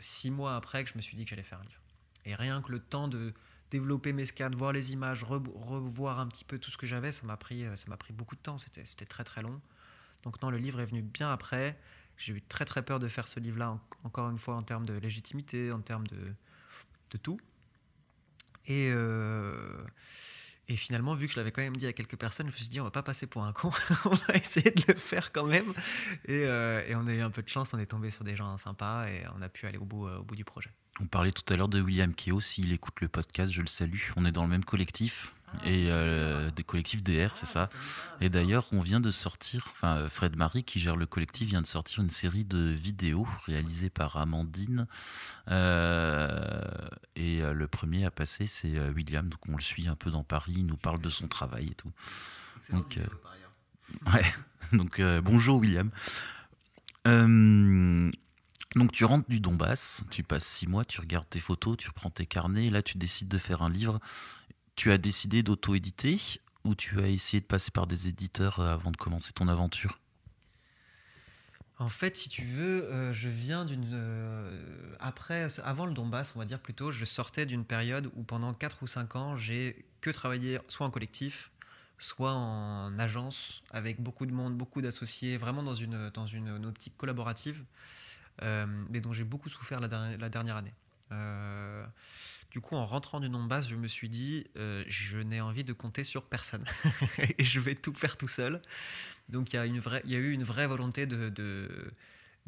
[0.00, 1.82] six mois après que je me suis dit que j'allais faire un livre.
[2.24, 3.32] Et rien que le temps de
[3.70, 7.26] développer mes scans, voir les images, revoir un petit peu tout ce que j'avais, ça
[7.26, 8.58] m'a pris, euh, pris beaucoup de temps.
[8.58, 9.60] C'était, c'était très très long.
[10.22, 11.78] Donc non, le livre est venu bien après.
[12.16, 14.94] J'ai eu très très peur de faire ce livre-là, encore une fois, en termes de
[14.94, 16.34] légitimité, en termes de,
[17.10, 17.38] de tout.
[18.66, 19.84] Et, euh,
[20.68, 22.68] Et finalement, vu que je l'avais quand même dit à quelques personnes, je me suis
[22.68, 23.70] dit, on va pas passer pour un con,
[24.04, 25.72] on va essayer de le faire quand même.
[26.24, 28.34] Et, euh, et, on a eu un peu de chance, on est tombé sur des
[28.34, 30.70] gens sympas et on a pu aller au bout, euh, au bout du projet.
[31.00, 34.00] On parlait tout à l'heure de William Keo, s'il écoute le podcast, je le salue.
[34.16, 35.32] On est dans le même collectif,
[35.64, 37.68] et euh, des collectifs DR, c'est ça.
[38.20, 41.66] Et d'ailleurs, on vient de sortir, enfin Fred Marie qui gère le collectif vient de
[41.66, 44.86] sortir une série de vidéos réalisées par Amandine.
[45.50, 46.60] Euh,
[47.14, 50.24] et euh, le premier à passer, c'est William, donc on le suit un peu dans
[50.24, 51.92] Paris, il nous parle de son travail et tout.
[52.70, 52.98] Donc,
[54.12, 54.24] ouais.
[54.72, 55.90] donc bonjour William.
[58.76, 62.10] Donc tu rentres du Donbass, tu passes six mois, tu regardes tes photos, tu reprends
[62.10, 64.00] tes carnets, et là tu décides de faire un livre.
[64.76, 66.20] Tu as décidé d'auto-éditer
[66.64, 69.98] ou tu as essayé de passer par des éditeurs euh, avant de commencer ton aventure?
[71.78, 73.88] En fait, si tu veux, euh, je viens d'une.
[73.92, 78.52] Euh, après, avant le Donbass, on va dire plutôt, je sortais d'une période où pendant
[78.52, 81.50] 4 ou 5 ans, j'ai que travaillé soit en collectif,
[81.98, 87.64] soit en agence, avec beaucoup de monde, beaucoup d'associés, vraiment dans une, optique collaborative.
[88.42, 89.88] Mais dont j'ai beaucoup souffert la,
[90.28, 90.72] dernière, année.
[92.56, 95.64] Euh, du coup, en rentrant du Donbass, je me suis dit, euh, je n'ai envie
[95.64, 96.64] de compter sur personne.
[97.38, 98.60] et je vais tout faire tout seul.
[99.28, 99.66] Donc il y a,
[100.18, 101.32] eu une vraie volonté de,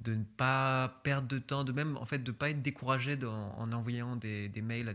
[0.06, 4.16] ne pas perdre de temps, de même en fait de pas être découragé en envoyant
[4.16, 4.88] des, mails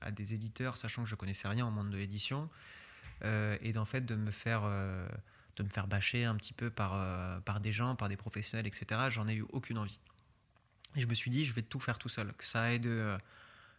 [0.00, 2.50] à des, éditeurs, sachant que je connaissais rien au monde de l'édition,
[3.24, 4.62] et d'en fait de me faire
[5.60, 9.08] de me faire bâcher un petit peu par, euh, des gens, par des professionnels, etc.
[9.10, 10.00] J'en ai eu aucune envie.
[10.96, 13.18] Je me suis dit, je vais tout faire tout seul, que ça aide euh,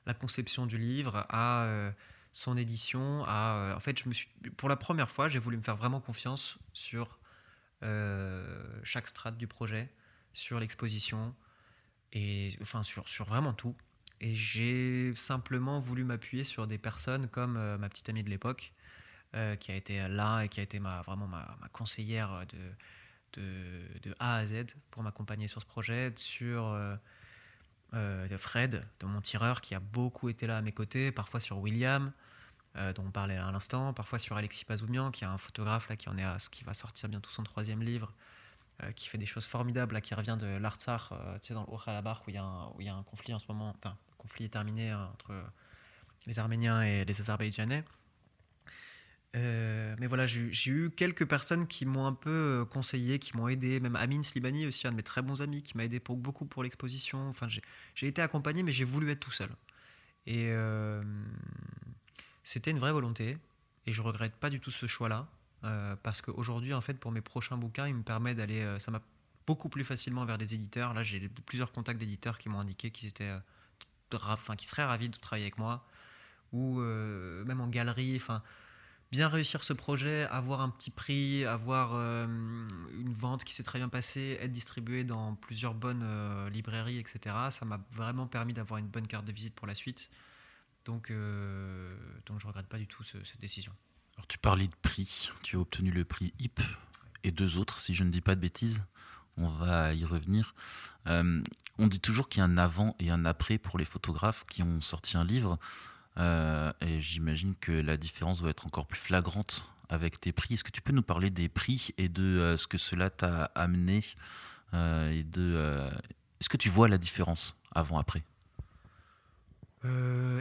[0.06, 1.92] la conception du livre à euh,
[2.32, 3.24] son édition.
[3.28, 6.02] À, en fait, je me suis, pour la première fois, j'ai voulu me faire vraiment
[6.02, 7.20] confiance sur
[8.84, 9.90] chaque strate du projet,
[10.34, 11.34] sur l'exposition,
[12.14, 13.76] et enfin sur, sur vraiment tout.
[14.20, 18.76] Et j'ai simplement voulu m'appuyer sur des personnes comme ma petite amie de l'époque,
[19.34, 24.00] euh, qui a été là et qui a été ma, vraiment ma, conseillère de, de,
[24.02, 26.98] de, A à Z pour m'accompagner sur ce projet, sur euh,
[27.94, 31.60] euh, Fred, de mon tireur, qui a beaucoup été là à mes côtés, parfois sur
[31.60, 32.12] William,
[32.96, 36.08] dont on parlait à l'instant, parfois sur Alexis Pazoumian, qui est un photographe là, qui,
[36.08, 38.14] en est à, qui va sortir bientôt son troisième livre,
[38.96, 41.12] qui fait des choses formidables, là, qui revient de l'Artsar,
[41.44, 43.04] tu sais, dans le Haut-Karabakh, où il y, a un, où il y a un
[43.04, 45.34] conflit en ce moment, enfin, le conflit est terminé entre
[46.28, 47.84] les Arméniens et les Azerbaïdjanais.
[49.38, 53.48] Euh, mais voilà, j'ai eu quelques personnes qui m'ont un peu euh, conseillé, qui m'ont
[53.48, 56.46] aidé, même Amin Slibani aussi, un de mes très bons amis, qui m'a aidé beaucoup
[56.46, 57.30] pour l'exposition.
[57.30, 57.48] Enfin,
[57.96, 59.50] j'ai été accompagné, mais j'ai voulu être tout seul.
[60.26, 61.02] Et euh,
[62.44, 63.38] c'était une vraie volonté,
[63.88, 65.28] et je regrette pas du tout ce choix-là,
[66.04, 69.02] parce qu'aujourd'hui, en fait, pour mes prochains bouquins, il me permet d'aller, ça m'a
[69.48, 70.94] beaucoup plus facilement vers des éditeurs.
[70.94, 73.34] Là, j'ai plusieurs contacts d'éditeurs qui m'ont indiqué qu'ils étaient,
[74.14, 75.86] enfin, qui seraient ravis de travailler avec moi,
[76.52, 78.44] ou même en galerie, enfin
[79.12, 82.26] bien réussir ce projet, avoir un petit prix, avoir euh,
[82.98, 87.36] une vente qui s'est très bien passée, être distribué dans plusieurs bonnes euh, librairies, etc.
[87.50, 90.10] Ça m'a vraiment permis d'avoir une bonne carte de visite pour la suite.
[90.86, 91.94] Donc, euh,
[92.26, 93.74] donc je ne regrette pas du tout cette décision.
[94.16, 96.62] Alors tu parlais de prix, tu as obtenu le prix HIP
[97.24, 98.84] et deux autres, si je ne dis pas de bêtises.
[99.38, 100.54] On va y revenir.
[101.06, 104.62] on dit toujours qu'il y a un avant et un après pour les photographes qui
[104.62, 105.58] ont sorti un livre.
[106.18, 110.56] Euh, et j'imagine que la différence doit être encore plus flagrante avec tes prix.
[110.56, 113.46] Est-ce que tu peux nous parler des prix et de euh, ce que cela t'a
[113.56, 114.04] amené
[114.74, 115.90] euh, et de
[116.40, 118.24] Est-ce que tu vois la différence avant-après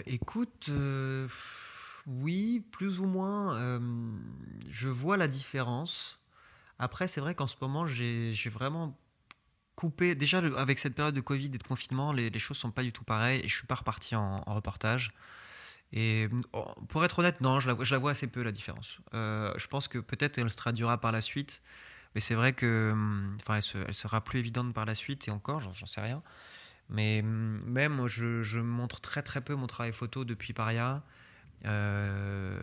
[0.07, 0.71] Écoute,
[2.07, 3.81] oui, plus ou moins.
[4.69, 6.21] je vois la différence.
[6.79, 8.99] Après, c'est vrai qu'en ce moment, j'ai vraiment
[9.77, 10.15] coupé.
[10.15, 12.93] Déjà, avec cette période de Covid et de confinement, les, les choses sont pas du
[12.93, 15.13] tout pareilles et je suis pas reparti en, en reportage.
[15.93, 18.99] Et oh, pour être honnête, non, je la, vois assez peu la différence.
[19.15, 21.63] Euh, je pense que peut-être elle se traduira par la suite,
[22.15, 25.61] mais c'est vrai que, hum, enfin, elle, sera plus évidente par la suite et encore,
[25.61, 26.23] j'en sais rien.
[26.89, 31.03] Mais hum, même, je, montre très très peu mon travail photo depuis Paria.
[31.67, 32.59] Euh,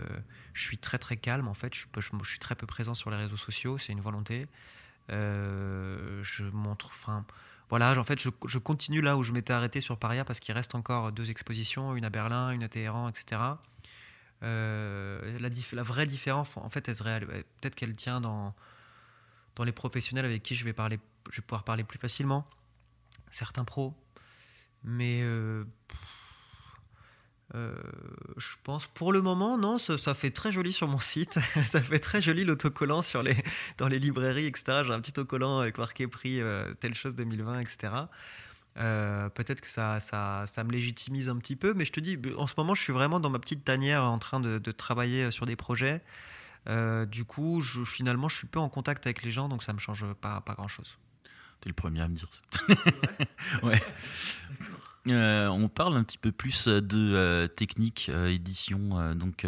[0.54, 1.74] je suis très très calme en fait.
[1.76, 4.48] Je, je, suis très peu présent sur les réseaux sociaux, c'est une volonté.
[5.12, 7.26] Euh, je montre, enfin
[7.70, 10.74] voilà, en fait, je, continue là où je m'étais arrêté sur Paria parce qu'il reste
[10.74, 13.42] encore deux expositions, une à Berlin, une à Téhéran, etc.
[14.44, 18.56] Euh, la, vraie différence, en fait, peut-être qu'elle tient dans,
[19.56, 21.00] dans les professionnels avec qui je vais, parler,
[21.30, 22.48] je vais pouvoir parler plus facilement,
[23.32, 23.94] certains pros.
[24.84, 25.66] Mais euh,
[27.56, 27.74] euh,
[28.36, 31.40] je pense pour le moment, non, ça, fait très joli sur mon site.
[31.66, 33.36] ça fait très joli l'autocollant sur les,
[33.78, 34.82] dans les librairies, etc.
[34.86, 37.94] J'ai un petit autocollant avec marqué prix euh, telle chose 2020, etc.
[38.78, 42.20] Euh, peut-être que ça, ça, ça, me légitimise un petit peu, mais je te dis,
[42.38, 45.32] en ce moment, je suis vraiment dans ma petite tanière en train de, de travailler
[45.32, 46.02] sur des projets.
[47.10, 49.80] Du coup, je, finalement, je suis peu en contact avec les gens, donc ça me
[49.80, 50.98] change pas, pas grand-chose.
[51.62, 52.66] T'es le premier à me dire ça.
[53.64, 53.82] ouais.
[55.10, 59.14] Euh, on parle un petit peu plus de technique, édition.
[59.16, 59.46] donc,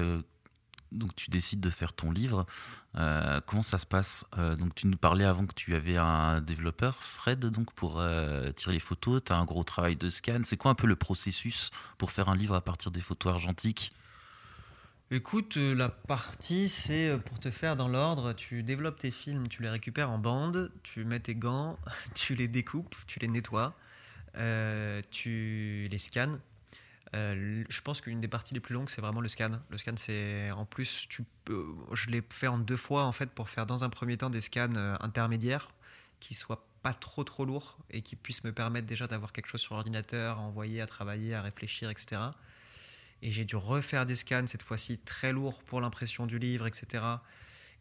[0.91, 2.45] donc tu décides de faire ton livre.
[2.95, 4.25] Euh, comment ça se passe?
[4.37, 8.51] Euh, Donc tu nous parlais avant que tu avais un développeur, Fred, donc pour euh,
[8.53, 9.21] tirer les photos.
[9.23, 10.41] Tu as un gros travail de scan.
[10.43, 13.91] C'est quoi un peu le processus pour faire un livre à partir des photos argentiques?
[15.11, 19.69] Écoute, la partie, c'est pour te faire dans l'ordre, tu développes tes films, tu les
[19.69, 21.79] récupères en bande, tu mets tes gants,
[22.13, 23.73] tu les découpes, tu les nettoies,
[25.11, 26.39] tu les scannes,
[27.15, 29.51] euh, je pense qu'une des parties les plus longues, c'est vraiment le scan.
[29.69, 33.31] Le scan, c'est en plus, tu peux, je l'ai fait en deux fois en fait
[33.31, 35.71] pour faire dans un premier temps des scans euh, intermédiaires
[36.19, 39.61] qui soient pas trop trop lourds et qui puissent me permettre déjà d'avoir quelque chose
[39.61, 42.21] sur l'ordinateur, à envoyer, à travailler, à réfléchir, etc.
[43.21, 47.03] Et j'ai dû refaire des scans cette fois-ci très lourds pour l'impression du livre, etc.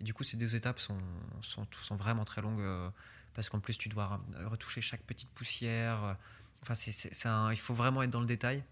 [0.00, 0.98] Et du coup, ces deux étapes sont,
[1.42, 2.88] sont, sont vraiment très longues euh,
[3.34, 6.16] parce qu'en plus, tu dois retoucher chaque petite poussière.
[6.62, 8.64] Enfin, il faut vraiment être dans le détail.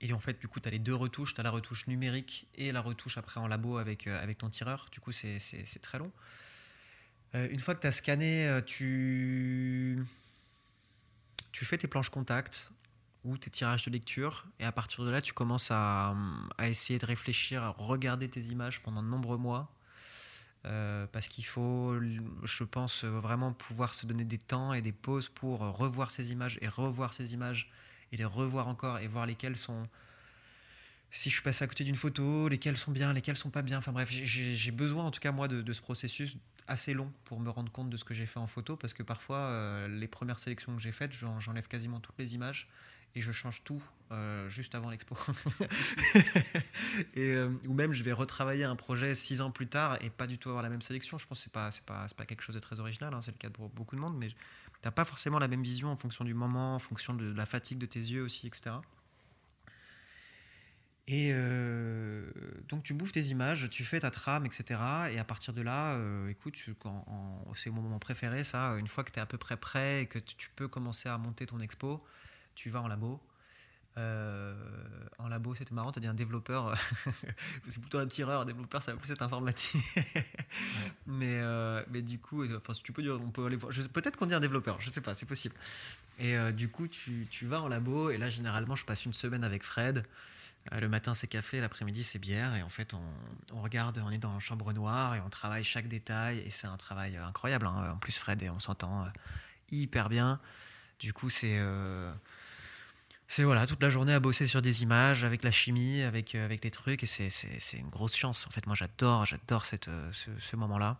[0.00, 1.34] Et en fait, du coup, tu as les deux retouches.
[1.34, 4.48] Tu as la retouche numérique et la retouche après en labo avec, euh, avec ton
[4.48, 4.86] tireur.
[4.92, 5.38] Du coup, c'est
[5.82, 6.12] très long.
[7.34, 10.04] Euh, une fois que tu as scanné, euh, tu,
[11.52, 12.70] tu fais tes planches contact
[13.24, 14.46] ou tes tirages de lecture.
[14.60, 16.16] Et à partir de là, tu commences à,
[16.56, 19.74] à essayer de réfléchir, à regarder tes images pendant de nombreux mois.
[20.62, 21.98] Parce qu'il faut,
[22.44, 26.58] je pense, vraiment pouvoir se donner des temps et des pauses pour revoir ces images
[26.60, 27.70] et revoir ces images
[28.12, 29.88] et les revoir encore et voir lesquelles sont.
[31.10, 33.78] Si je suis passé à côté d'une photo, lesquelles sont bien, lesquelles sont pas bien.
[33.78, 37.48] Enfin bref, j'ai besoin en tout cas moi de, ce processus assez long pour me
[37.48, 40.38] rendre compte de ce que j'ai fait en photo parce que parfois euh, les premières
[40.38, 42.68] sélections que j'ai faites, j'enlève quasiment toutes les images
[43.14, 45.16] et je change tout euh, juste avant l'expo.
[47.16, 50.38] euh, ou même je vais retravailler un projet six ans plus tard et pas du
[50.38, 51.18] tout avoir la même sélection.
[51.18, 53.12] Je pense que c'est pas c'est pas pas quelque chose de très original.
[53.12, 54.30] Hein, c'est le cas pour beaucoup de monde, mais
[54.80, 57.78] t'as pas forcément la même vision en fonction du moment, en fonction de la fatigue
[57.78, 58.76] de tes yeux aussi, etc.
[61.06, 62.30] Et euh,
[62.68, 64.80] donc tu bouffes tes images, tu fais ta trame, etc.
[65.12, 65.98] Et à partir de là,
[66.30, 66.56] écoute,
[67.54, 68.74] c'est mon moment préféré, ça.
[68.78, 71.18] Une fois que tu es à peu près prêt et que tu peux commencer à
[71.18, 72.02] monter ton expo,
[72.58, 73.20] tu vas en labo
[73.96, 74.54] euh,
[75.18, 76.78] en labo, c'était marrant, tu as dit un développeur,
[77.68, 79.82] c'est plutôt un tireur, un développeur, ça va plus être informatique.
[81.06, 84.16] mais, euh, mais du coup, enfin, si tu peux dire, on peut aller voir, peut-être
[84.16, 85.56] qu'on dit un développeur, je sais pas, c'est possible.
[86.20, 89.14] Et euh, du coup, tu, tu, vas en labo, et là, généralement, je passe une
[89.14, 90.04] semaine avec Fred.
[90.70, 93.02] le matin, c'est café, l'après-midi, c'est bière, et en fait, on,
[93.52, 96.68] on, regarde, on est dans la chambre noire, et on travaille chaque détail, et c'est
[96.68, 97.66] un travail incroyable.
[97.66, 97.94] Hein.
[97.94, 99.08] En plus, Fred, et on s'entend
[99.72, 100.38] hyper bien.
[101.00, 101.60] Du coup, c'est
[103.28, 106.46] c'est voilà, toute la journée à bosser sur des images, avec la chimie, avec, euh,
[106.46, 108.46] avec les trucs, et c'est une grosse chance.
[108.46, 110.96] En fait, moi, j'adore, j'adore euh, ce, moment-là.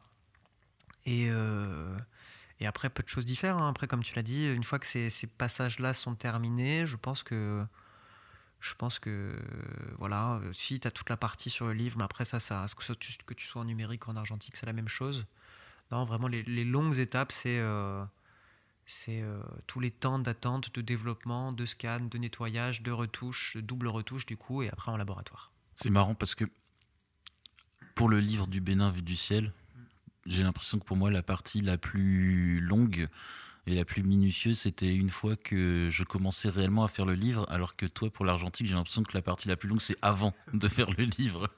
[1.07, 1.97] Et, euh,
[2.61, 3.57] et après, peu de choses diffèrent.
[3.57, 3.71] Hein.
[3.71, 7.23] Après, comme tu l'as dit, une fois que ces, ces passages-là sont terminés, je pense
[7.23, 7.65] que,
[8.61, 9.35] je pense que
[9.97, 13.23] voilà, si tu as toute la partie sur le livre, mais après, ça, ça que,
[13.25, 15.25] que tu sois en numérique ou en argentique, c'est la même chose.
[15.91, 17.59] Non, vraiment, les, les longues étapes, c'est
[18.89, 23.61] c'est euh, tous les temps d'attente, de développement, de scan, de nettoyage, de retouche, de
[23.61, 25.53] double retouche du coup, et après en laboratoire.
[25.77, 26.45] C'est marrant parce que
[27.95, 29.53] pour le livre du Bénin vu du ciel,
[30.25, 33.09] j'ai l'impression que pour moi la partie la plus longue
[33.67, 37.45] et la plus minutieuse, c'était une fois que je commençais réellement à faire le livre,
[37.51, 40.35] alors que toi pour l'argentique, j'ai l'impression que la partie la plus longue, c'est avant
[40.55, 41.49] de faire le livre.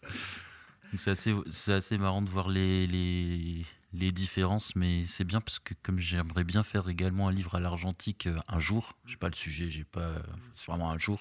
[0.96, 6.44] C'est assez, marrant de voir les, les différences, mais c'est bien parce que comme j'aimerais
[6.44, 9.84] bien faire également un livre à l'argentique euh, un jour, j'ai pas le sujet, j'ai
[9.84, 10.12] pas,
[10.52, 11.20] c'est vraiment un jour,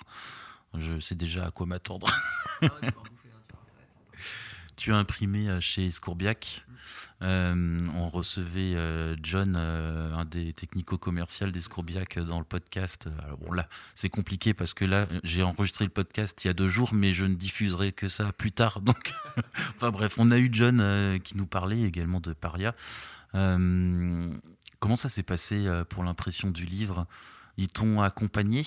[0.78, 2.08] je sais déjà à quoi m'attendre.
[4.76, 6.66] tu as imprimé euh, chez Scourbiac.
[7.22, 13.10] Euh, on recevait euh, John, un des technico-commerciaux des Scourbiac, dans le podcast.
[13.42, 16.68] Bon, là, c'est compliqué parce que là, j'ai enregistré le podcast il y a deux
[16.68, 18.82] jours, mais je ne diffuserai que ça plus tard.
[18.82, 19.14] Donc,
[19.76, 22.76] enfin bref, on a eu John qui nous parlait également de Paria.
[23.34, 27.06] comment ça s'est passé pour l'impression du livre?
[27.58, 28.64] Ils t'ont accompagné?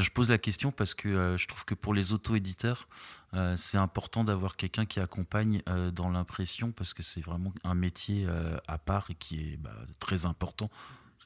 [0.00, 2.88] Je pose la question parce que euh, je trouve que pour les auto-éditeurs,
[3.34, 7.74] euh, c'est important d'avoir quelqu'un qui accompagne euh, dans l'impression parce que c'est vraiment un
[7.74, 8.26] métier
[8.66, 10.70] à part et qui est bah, très important.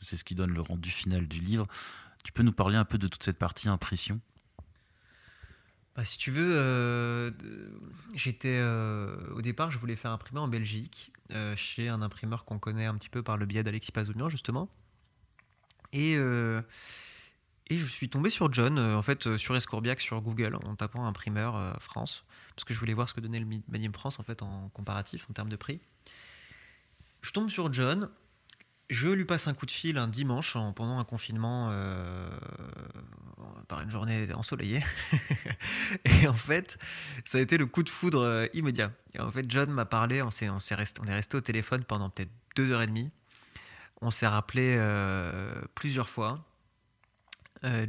[0.00, 1.66] C'est ce qui donne le rendu final du livre.
[2.24, 4.20] Tu peux nous parler un peu de toute cette partie impression?
[5.96, 7.34] Bah, si tu veux,
[8.14, 8.62] j'étais
[9.34, 11.12] au départ, je voulais faire imprimer en Belgique
[11.56, 14.68] chez un imprimeur qu'on connaît un petit peu par le biais d'Alexis Pazounian justement.
[15.92, 16.16] Et
[17.70, 21.76] Et je suis tombé sur John, en fait, sur Escourbiac, sur Google, en tapant imprimeur
[21.80, 24.70] France, parce que je voulais voir ce que donnait le Medium France, en fait, en
[24.70, 25.80] comparatif, en termes de prix.
[27.20, 28.08] Je tombe sur John,
[28.90, 32.30] je lui passe un coup de fil un dimanche pendant un confinement euh,
[33.68, 34.82] par une journée ensoleillée.
[36.04, 36.78] et en fait,
[37.24, 38.92] ça a été le coup de foudre euh, immédiat.
[39.14, 42.30] Et en fait, John m'a parlé, on, est, on, est resté, au téléphone pendant peut-être
[42.56, 43.10] deux heures et demie.
[44.00, 46.44] On s'est rappelé euh, plusieurs fois.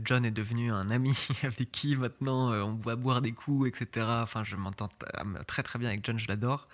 [0.04, 4.06] John est devenu un ami avec qui maintenant on va boire des coups, etc.
[4.22, 4.90] Enfin, je m'entends
[5.48, 6.68] très très bien avec John, je l'adore.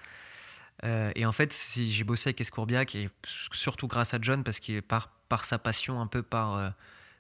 [0.84, 4.60] Euh, et en fait, si j'ai bossé avec Escourbiac, et surtout grâce à John, parce
[4.60, 6.70] qu'il par, par sa passion, un peu par euh,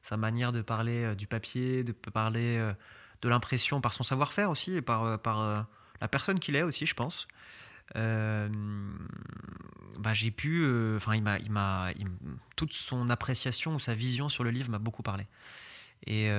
[0.01, 2.61] sa manière de parler euh, du papier, de parler
[3.21, 5.67] de l'impression, par son savoir-faire aussi, et par, par
[6.01, 7.27] la personne qu'il est aussi, je pense.
[7.95, 8.47] bah,
[10.13, 10.65] j'ai pu,
[10.95, 11.89] enfin, il m'a, il m'a,
[12.55, 15.25] toute son appréciation ou sa vision sur le livre m'a beaucoup parlé.
[16.07, 16.29] Et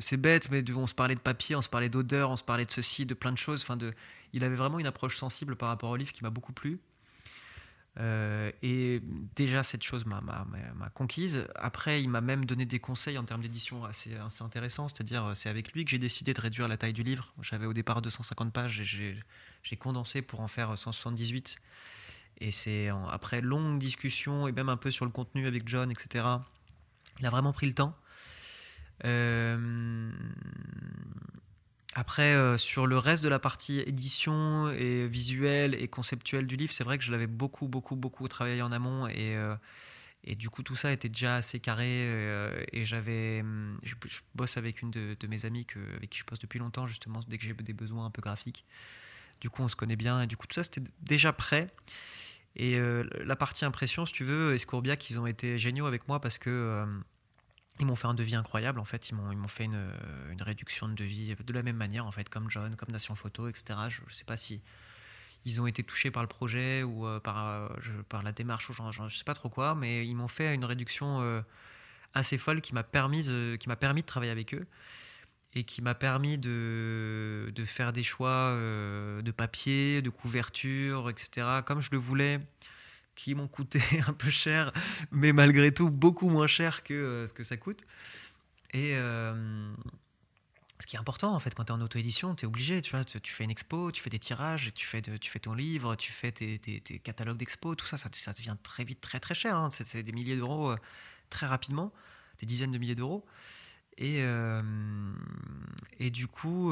[0.00, 2.64] c'est bête, mais on se parlait de papier, on se parlait d'odeur, on se parlait
[2.64, 3.78] de ceci, de plein de choses, enfin
[4.32, 6.80] il avait vraiment une approche sensible par rapport au livre qui m'a beaucoup plu.
[7.98, 9.00] Euh, et
[9.34, 10.20] déjà, cette chose m'a
[10.94, 11.46] conquise.
[11.54, 14.88] Après, il m'a même donné des conseils en termes d'édition assez, assez intéressants.
[14.88, 17.32] C'est-à-dire, euh, c'est avec lui que j'ai décidé de réduire la taille du livre.
[17.40, 18.84] J'avais au départ 250 pages et
[19.62, 21.56] j'ai condensé pour en faire 178.
[22.38, 26.26] Et c'est après longue discussion et même un peu sur le contenu avec John, etc.
[27.18, 27.96] Il a vraiment pris le temps.
[29.04, 30.10] Euh,
[31.94, 36.72] après, euh, sur le reste de la partie édition et visuelle et conceptuelle du livre,
[36.72, 39.54] c'est vrai que je l'avais beaucoup, beaucoup, beaucoup travaillé en amont et, euh,
[40.24, 41.86] et du coup, tout ça était déjà assez carré.
[42.72, 43.44] Et j'avais,
[43.82, 43.94] je,
[44.34, 47.38] bosse avec une de, mes amies que, avec qui je bosse depuis longtemps, justement, dès
[47.38, 48.64] que j'ai des besoins un peu graphiques.
[49.40, 51.68] Du coup, on se connaît bien et du coup, tout ça, c'était déjà prêt.
[52.56, 52.76] Et
[53.24, 56.84] la partie impression, si tu veux, Escourbiac, ils ont été géniaux avec moi parce que
[57.80, 59.10] ils m'ont fait un devis incroyable en fait.
[59.10, 59.90] Ils m'ont, ils m'ont fait une,
[60.30, 63.48] une, réduction de devis de la même manière en fait, comme John, comme Nation Photo,
[63.48, 63.78] etc.
[63.88, 64.62] Je ne sais pas si
[65.46, 67.68] ils ont été touchés par le projet ou euh, par, euh,
[68.08, 70.52] par la démarche ou genre, je ne sais pas trop quoi, mais ils m'ont fait
[70.54, 71.40] une réduction euh,
[72.14, 73.22] assez folle qui m'a permis,
[73.58, 74.66] qui m'a permis de travailler avec eux
[75.54, 81.46] et qui m'a permis de, de, faire des choix de papier, de couverture, etc.
[81.64, 82.40] Comme je le voulais
[83.16, 84.72] qui m'ont coûté un peu cher,
[85.10, 87.84] mais malgré tout beaucoup moins cher que euh, ce que ça coûte.
[88.72, 89.74] Et euh,
[90.78, 92.92] ce qui est important, en fait, quand tu es en auto-édition, tu es obligé, tu
[93.24, 96.30] fais une expo, tu fais des tirages, tu fais, tu fais ton livre, tu fais
[96.30, 96.58] tes,
[97.02, 99.56] catalogues d'expo, tout ça, ça, ça, devient très vite très très cher.
[99.56, 99.70] Hein.
[99.70, 100.76] C'est des milliers d'euros euh,
[101.30, 101.92] très rapidement,
[102.38, 103.24] des dizaines de milliers d'euros.
[103.98, 104.22] Et,
[105.98, 106.70] et du coup,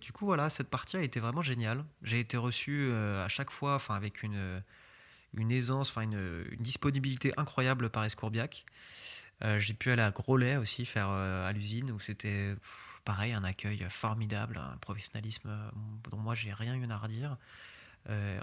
[0.00, 1.84] du coup, voilà, cette partie a été vraiment géniale.
[2.00, 4.62] J'ai été reçu à chaque fois, enfin, avec une
[5.34, 8.64] une aisance, enfin une, disponibilité incroyable par Escourbiac.
[9.44, 12.54] Euh, j'ai pu aller à Groslay aussi, faire euh, à l'usine, où c'était
[13.04, 15.70] pareil, un accueil formidable, un professionnalisme euh,
[16.10, 17.36] dont moi j'ai rien eu à redire.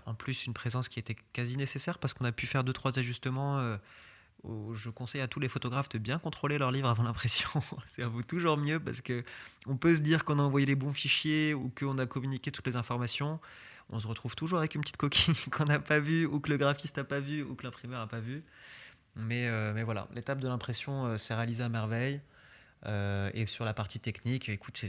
[0.05, 2.97] en plus, une présence qui était quasi nécessaire parce qu'on a pu faire deux, trois
[2.99, 3.77] ajustements.
[4.43, 7.49] je conseille à tous les photographes de bien contrôler leur livre avant l'impression.
[7.99, 9.23] À vous toujours mieux parce que
[9.67, 12.67] on peut se dire qu'on a envoyé les bons fichiers ou qu'on a communiqué toutes
[12.67, 13.39] les informations
[13.89, 16.57] on se retrouve toujours avec une petite coquille qu'on n'a pas vue, ou que le
[16.57, 18.43] graphiste n'a pas vu, ou que l'imprimeur n'a pas vu.
[19.15, 22.21] Mais, euh, mais voilà, l'étape de l'impression euh, s'est réalisée à merveille.
[22.85, 24.83] Euh, et sur la partie technique, écoute,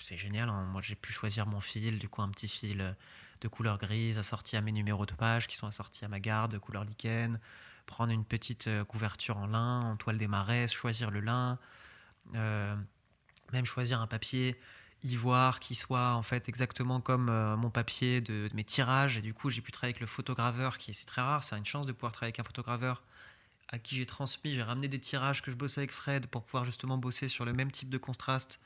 [0.00, 0.48] c'est génial.
[0.48, 0.64] Hein.
[0.64, 2.96] Moi, j'ai pu choisir mon fil, du coup, un petit fil
[3.40, 6.58] de couleur grise assorti à mes numéros de page qui sont assortis à ma garde,
[6.58, 7.38] couleur lichen.
[7.86, 11.58] Prendre une petite couverture en lin, en toile des marais, choisir le lin.
[12.34, 14.60] même choisir un papier
[15.02, 19.16] ivoire qui soit en fait exactement comme euh, mon papier de, mes tirages.
[19.16, 21.56] Et du coup j'ai pu travailler avec le photograveur qui est c'est très rare c'est
[21.56, 23.02] une chance de pouvoir travailler avec un photograveur
[23.68, 26.64] à qui j'ai transmis j'ai ramené des tirages que je bossais avec Fred pour pouvoir
[26.64, 28.60] justement bosser sur le même type de contraste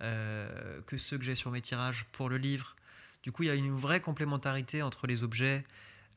[0.00, 2.76] euh, que ceux que j'ai sur mes tirages pour le livre.
[3.22, 5.64] Du coup il y a une vraie complémentarité entre les objets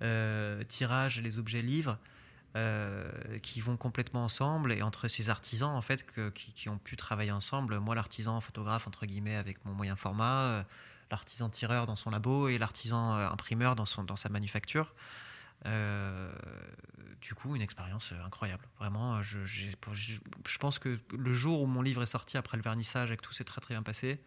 [0.02, 1.98] euh, tirages et les objets livres
[2.58, 3.10] euh,
[3.42, 4.74] qui vont complètement ensemble.
[4.74, 9.06] Et entre ces artisans en fait qui, ont pu travailler ensemble moi l'artisan photographe entre
[9.06, 10.64] guillemets avec mon moyen format euh,
[11.12, 14.94] l'artisan tireur dans son labo et l'artisan euh, imprimeur dans, son, dans sa manufacture
[15.64, 18.68] du coup une expérience incroyable.
[18.80, 23.16] Vraiment je, pense que le jour où mon livre est sorti après le vernissage et
[23.16, 24.22] que tout s'est très très bien passé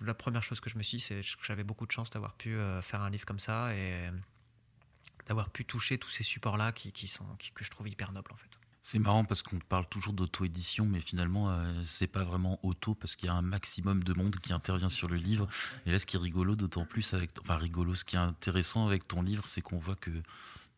[0.00, 2.34] la première chose que je me suis dit c'est que j'avais beaucoup de chance d'avoir
[2.34, 4.10] pu faire un livre comme ça et
[5.26, 8.36] d'avoir pu toucher tous ces supports-là qui, qui sont, que je trouve hyper nobles en
[8.36, 8.58] fait.
[8.84, 13.14] C'est marrant parce qu'on parle toujours d'auto-édition, mais finalement, euh, c'est pas vraiment auto parce
[13.14, 15.48] qu'il y a un maximum de monde qui intervient sur le livre.
[15.86, 17.30] Et là, ce qui est rigolo, d'autant plus avec.
[17.40, 20.10] Enfin, rigolo, ce qui est intéressant avec ton livre, c'est qu'on voit que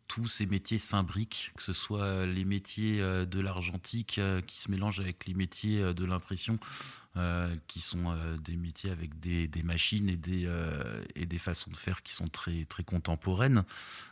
[0.09, 5.27] tous ces métiers s'imbriquent, que ce soit les métiers de l'argentique qui se mélangent avec
[5.27, 6.59] les métiers de l'impression,
[7.69, 10.51] qui sont des métiers avec des, machines et des,
[11.15, 13.65] et des façons de faire qui sont très, très contemporaines.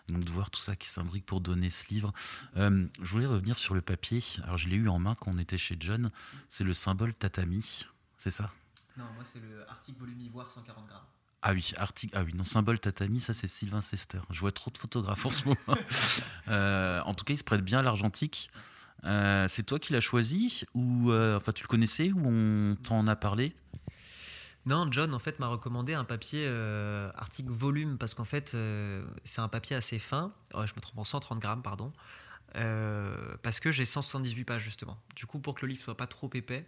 [0.09, 2.13] Donc de voir tout ça qui s'imbrique pour donner ce livre.
[2.57, 4.23] je voulais revenir sur le papier.
[4.45, 6.11] Alors je l'ai eu en main quand on était chez John.
[6.49, 7.85] C'est le symbole tatami,
[8.19, 8.53] c'est ça?
[8.97, 11.01] Non, moi c'est le article volume ivoire 140 grammes.
[11.45, 14.21] Ah oui, article, ah oui, non, symbole tatami, ça c'est Sylvain Sester.
[14.31, 15.59] Je vois trop de photographes en ce moment.
[16.49, 18.51] Euh, en tout cas, il se prête bien à l'argentique.
[19.05, 23.07] Euh, c'est toi qui l'as choisi ou euh, enfin tu le connaissais ou on t'en
[23.07, 23.55] a parlé?
[24.67, 26.49] Non, John en fait m'a recommandé un papier
[27.15, 28.57] article volume parce qu'en fait
[29.25, 30.33] c'est un papier assez fin.
[30.53, 31.93] je me trompe en 130 grammes pardon.
[33.43, 34.99] parce que j'ai 178 pages justement.
[35.15, 36.67] Du coup pour que le livre soit pas trop épais,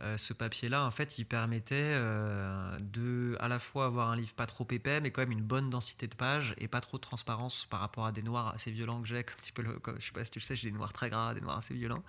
[0.00, 4.34] euh, ce papier-là, en fait, il permettait euh, de à la fois avoir un livre
[4.34, 7.02] pas trop épais, mais quand même une bonne densité de pages et pas trop de
[7.02, 9.24] transparence par rapport à des noirs assez violents que j'ai.
[9.54, 11.40] Comme le, je sais pas si tu le sais, j'ai des noirs très gras, des
[11.40, 12.04] noirs assez violents.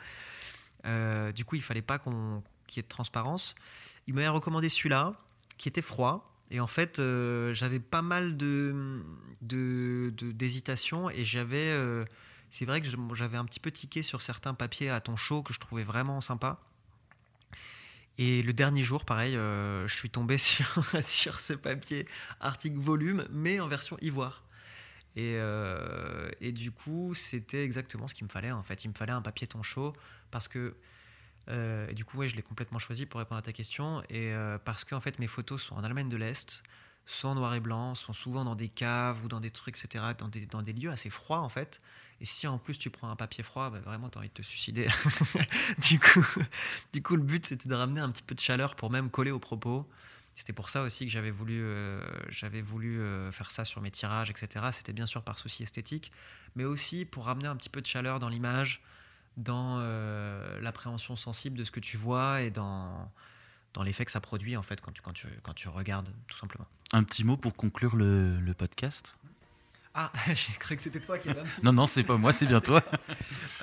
[0.85, 3.55] Euh, du coup, il fallait pas qu'on qu'il y ait de transparence.
[4.05, 5.13] Il m'avait recommandé celui-là,
[5.57, 6.33] qui était froid.
[6.51, 7.01] Et en fait,
[7.53, 9.03] j'avais pas mal de
[9.41, 11.73] d'hésitation et j'avais.
[12.49, 15.53] c'est vrai que j'avais un petit peu tiqué sur certains papiers à ton chaud que
[15.53, 16.59] je trouvais vraiment sympa.
[18.17, 22.07] Et le dernier jour, pareil, euh, je suis tombé sur, ce papier
[22.39, 24.43] article volume, mais en version ivoire.
[25.15, 28.51] Et, euh, et du coup, c'était exactement ce qu'il me fallait.
[28.51, 29.93] En fait, il me fallait un papier ton chaud
[30.31, 30.75] parce que
[31.49, 34.03] euh, du coup, ouais, je l'ai complètement choisi pour répondre à ta question.
[34.09, 34.33] Et
[34.65, 36.63] parce que en fait, mes photos sont en Allemagne de l'Est,
[37.07, 40.03] sont en noir et blanc, sont souvent dans des caves ou dans des trucs, etc.,
[40.17, 41.81] dans des, dans des lieux assez froids en fait.
[42.19, 44.33] Et si en plus tu prends un papier froid, bah, vraiment tu as envie de
[44.33, 44.87] te suicider.
[45.79, 46.25] du, coup,
[46.93, 49.31] du coup, le but c'était de ramener un petit peu de chaleur pour même coller
[49.31, 49.89] aux propos.
[50.33, 51.99] C'était pour ça aussi que j'avais voulu, euh,
[52.61, 54.65] voulu euh, faire ça sur mes tirages, etc.
[54.71, 56.11] C'était bien sûr par souci esthétique,
[56.55, 58.83] mais aussi pour ramener un petit peu de chaleur dans l'image,
[59.37, 63.11] dans euh, l'appréhension sensible de ce que tu vois et dans,
[63.73, 66.37] dans l'effet que ça produit en fait quand tu, quand, tu, quand tu regardes, tout
[66.37, 66.67] simplement.
[66.93, 69.17] Un petit mot pour conclure le, le podcast
[69.99, 72.31] ah, j'ai cru que c'était toi qui avais un petit Non, non, c'est pas moi,
[72.31, 72.81] c'est bien toi.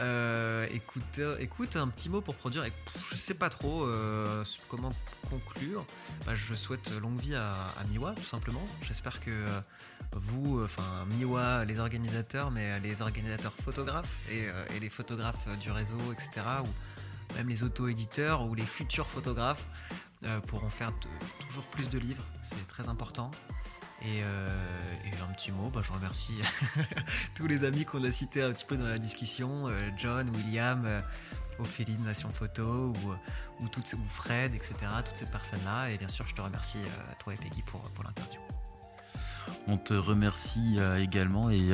[0.00, 2.64] Euh, écoute, euh, écoute, un petit mot pour produire.
[3.08, 4.92] Je sais pas trop euh, comment
[5.30, 5.86] conclure.
[6.26, 8.66] Bah, je souhaite longue vie à, Miwa, tout simplement.
[8.82, 9.30] J'espère que
[10.12, 16.12] vous, enfin Miwa, les organisateurs, mais les organisateurs photographes et, et, les photographes du réseau,
[16.12, 19.64] etc., ou même les auto-éditeurs ou les futurs photographes
[20.46, 20.92] pourront faire
[21.46, 22.24] toujours plus de livres.
[22.42, 23.30] C'est très important.
[24.06, 24.48] Euh,
[25.04, 26.34] et, un petit mot, bah, je remercie
[27.34, 30.84] tous les amis qu'on a cités un petit peu dans la discussion, euh, John, William,
[30.84, 31.00] euh,
[31.58, 32.92] Ophélie de Nation Photo,
[33.60, 35.90] ou, toutes, Fred, etc., toutes ces personnes-là.
[35.90, 36.80] Et bien sûr, je te remercie,
[37.18, 38.40] toi et Peggy, pour, pour l'interview.
[39.66, 41.70] On te remercie également et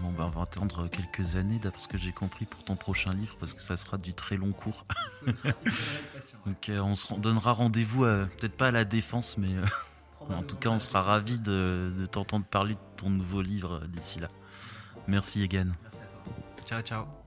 [0.00, 3.12] bon, bah, on va attendre quelques années d'après ce que j'ai compris pour ton prochain
[3.12, 4.86] livre parce que ça sera du très long cours.
[6.46, 9.54] Donc on se donnera rendez-vous peut-être pas à la défense mais
[10.34, 14.28] en tout cas, on sera ravis de, t'entendre parler de ton nouveau livre d'ici là.
[15.06, 15.72] Merci Egan.
[16.66, 17.17] Ciao, ciao.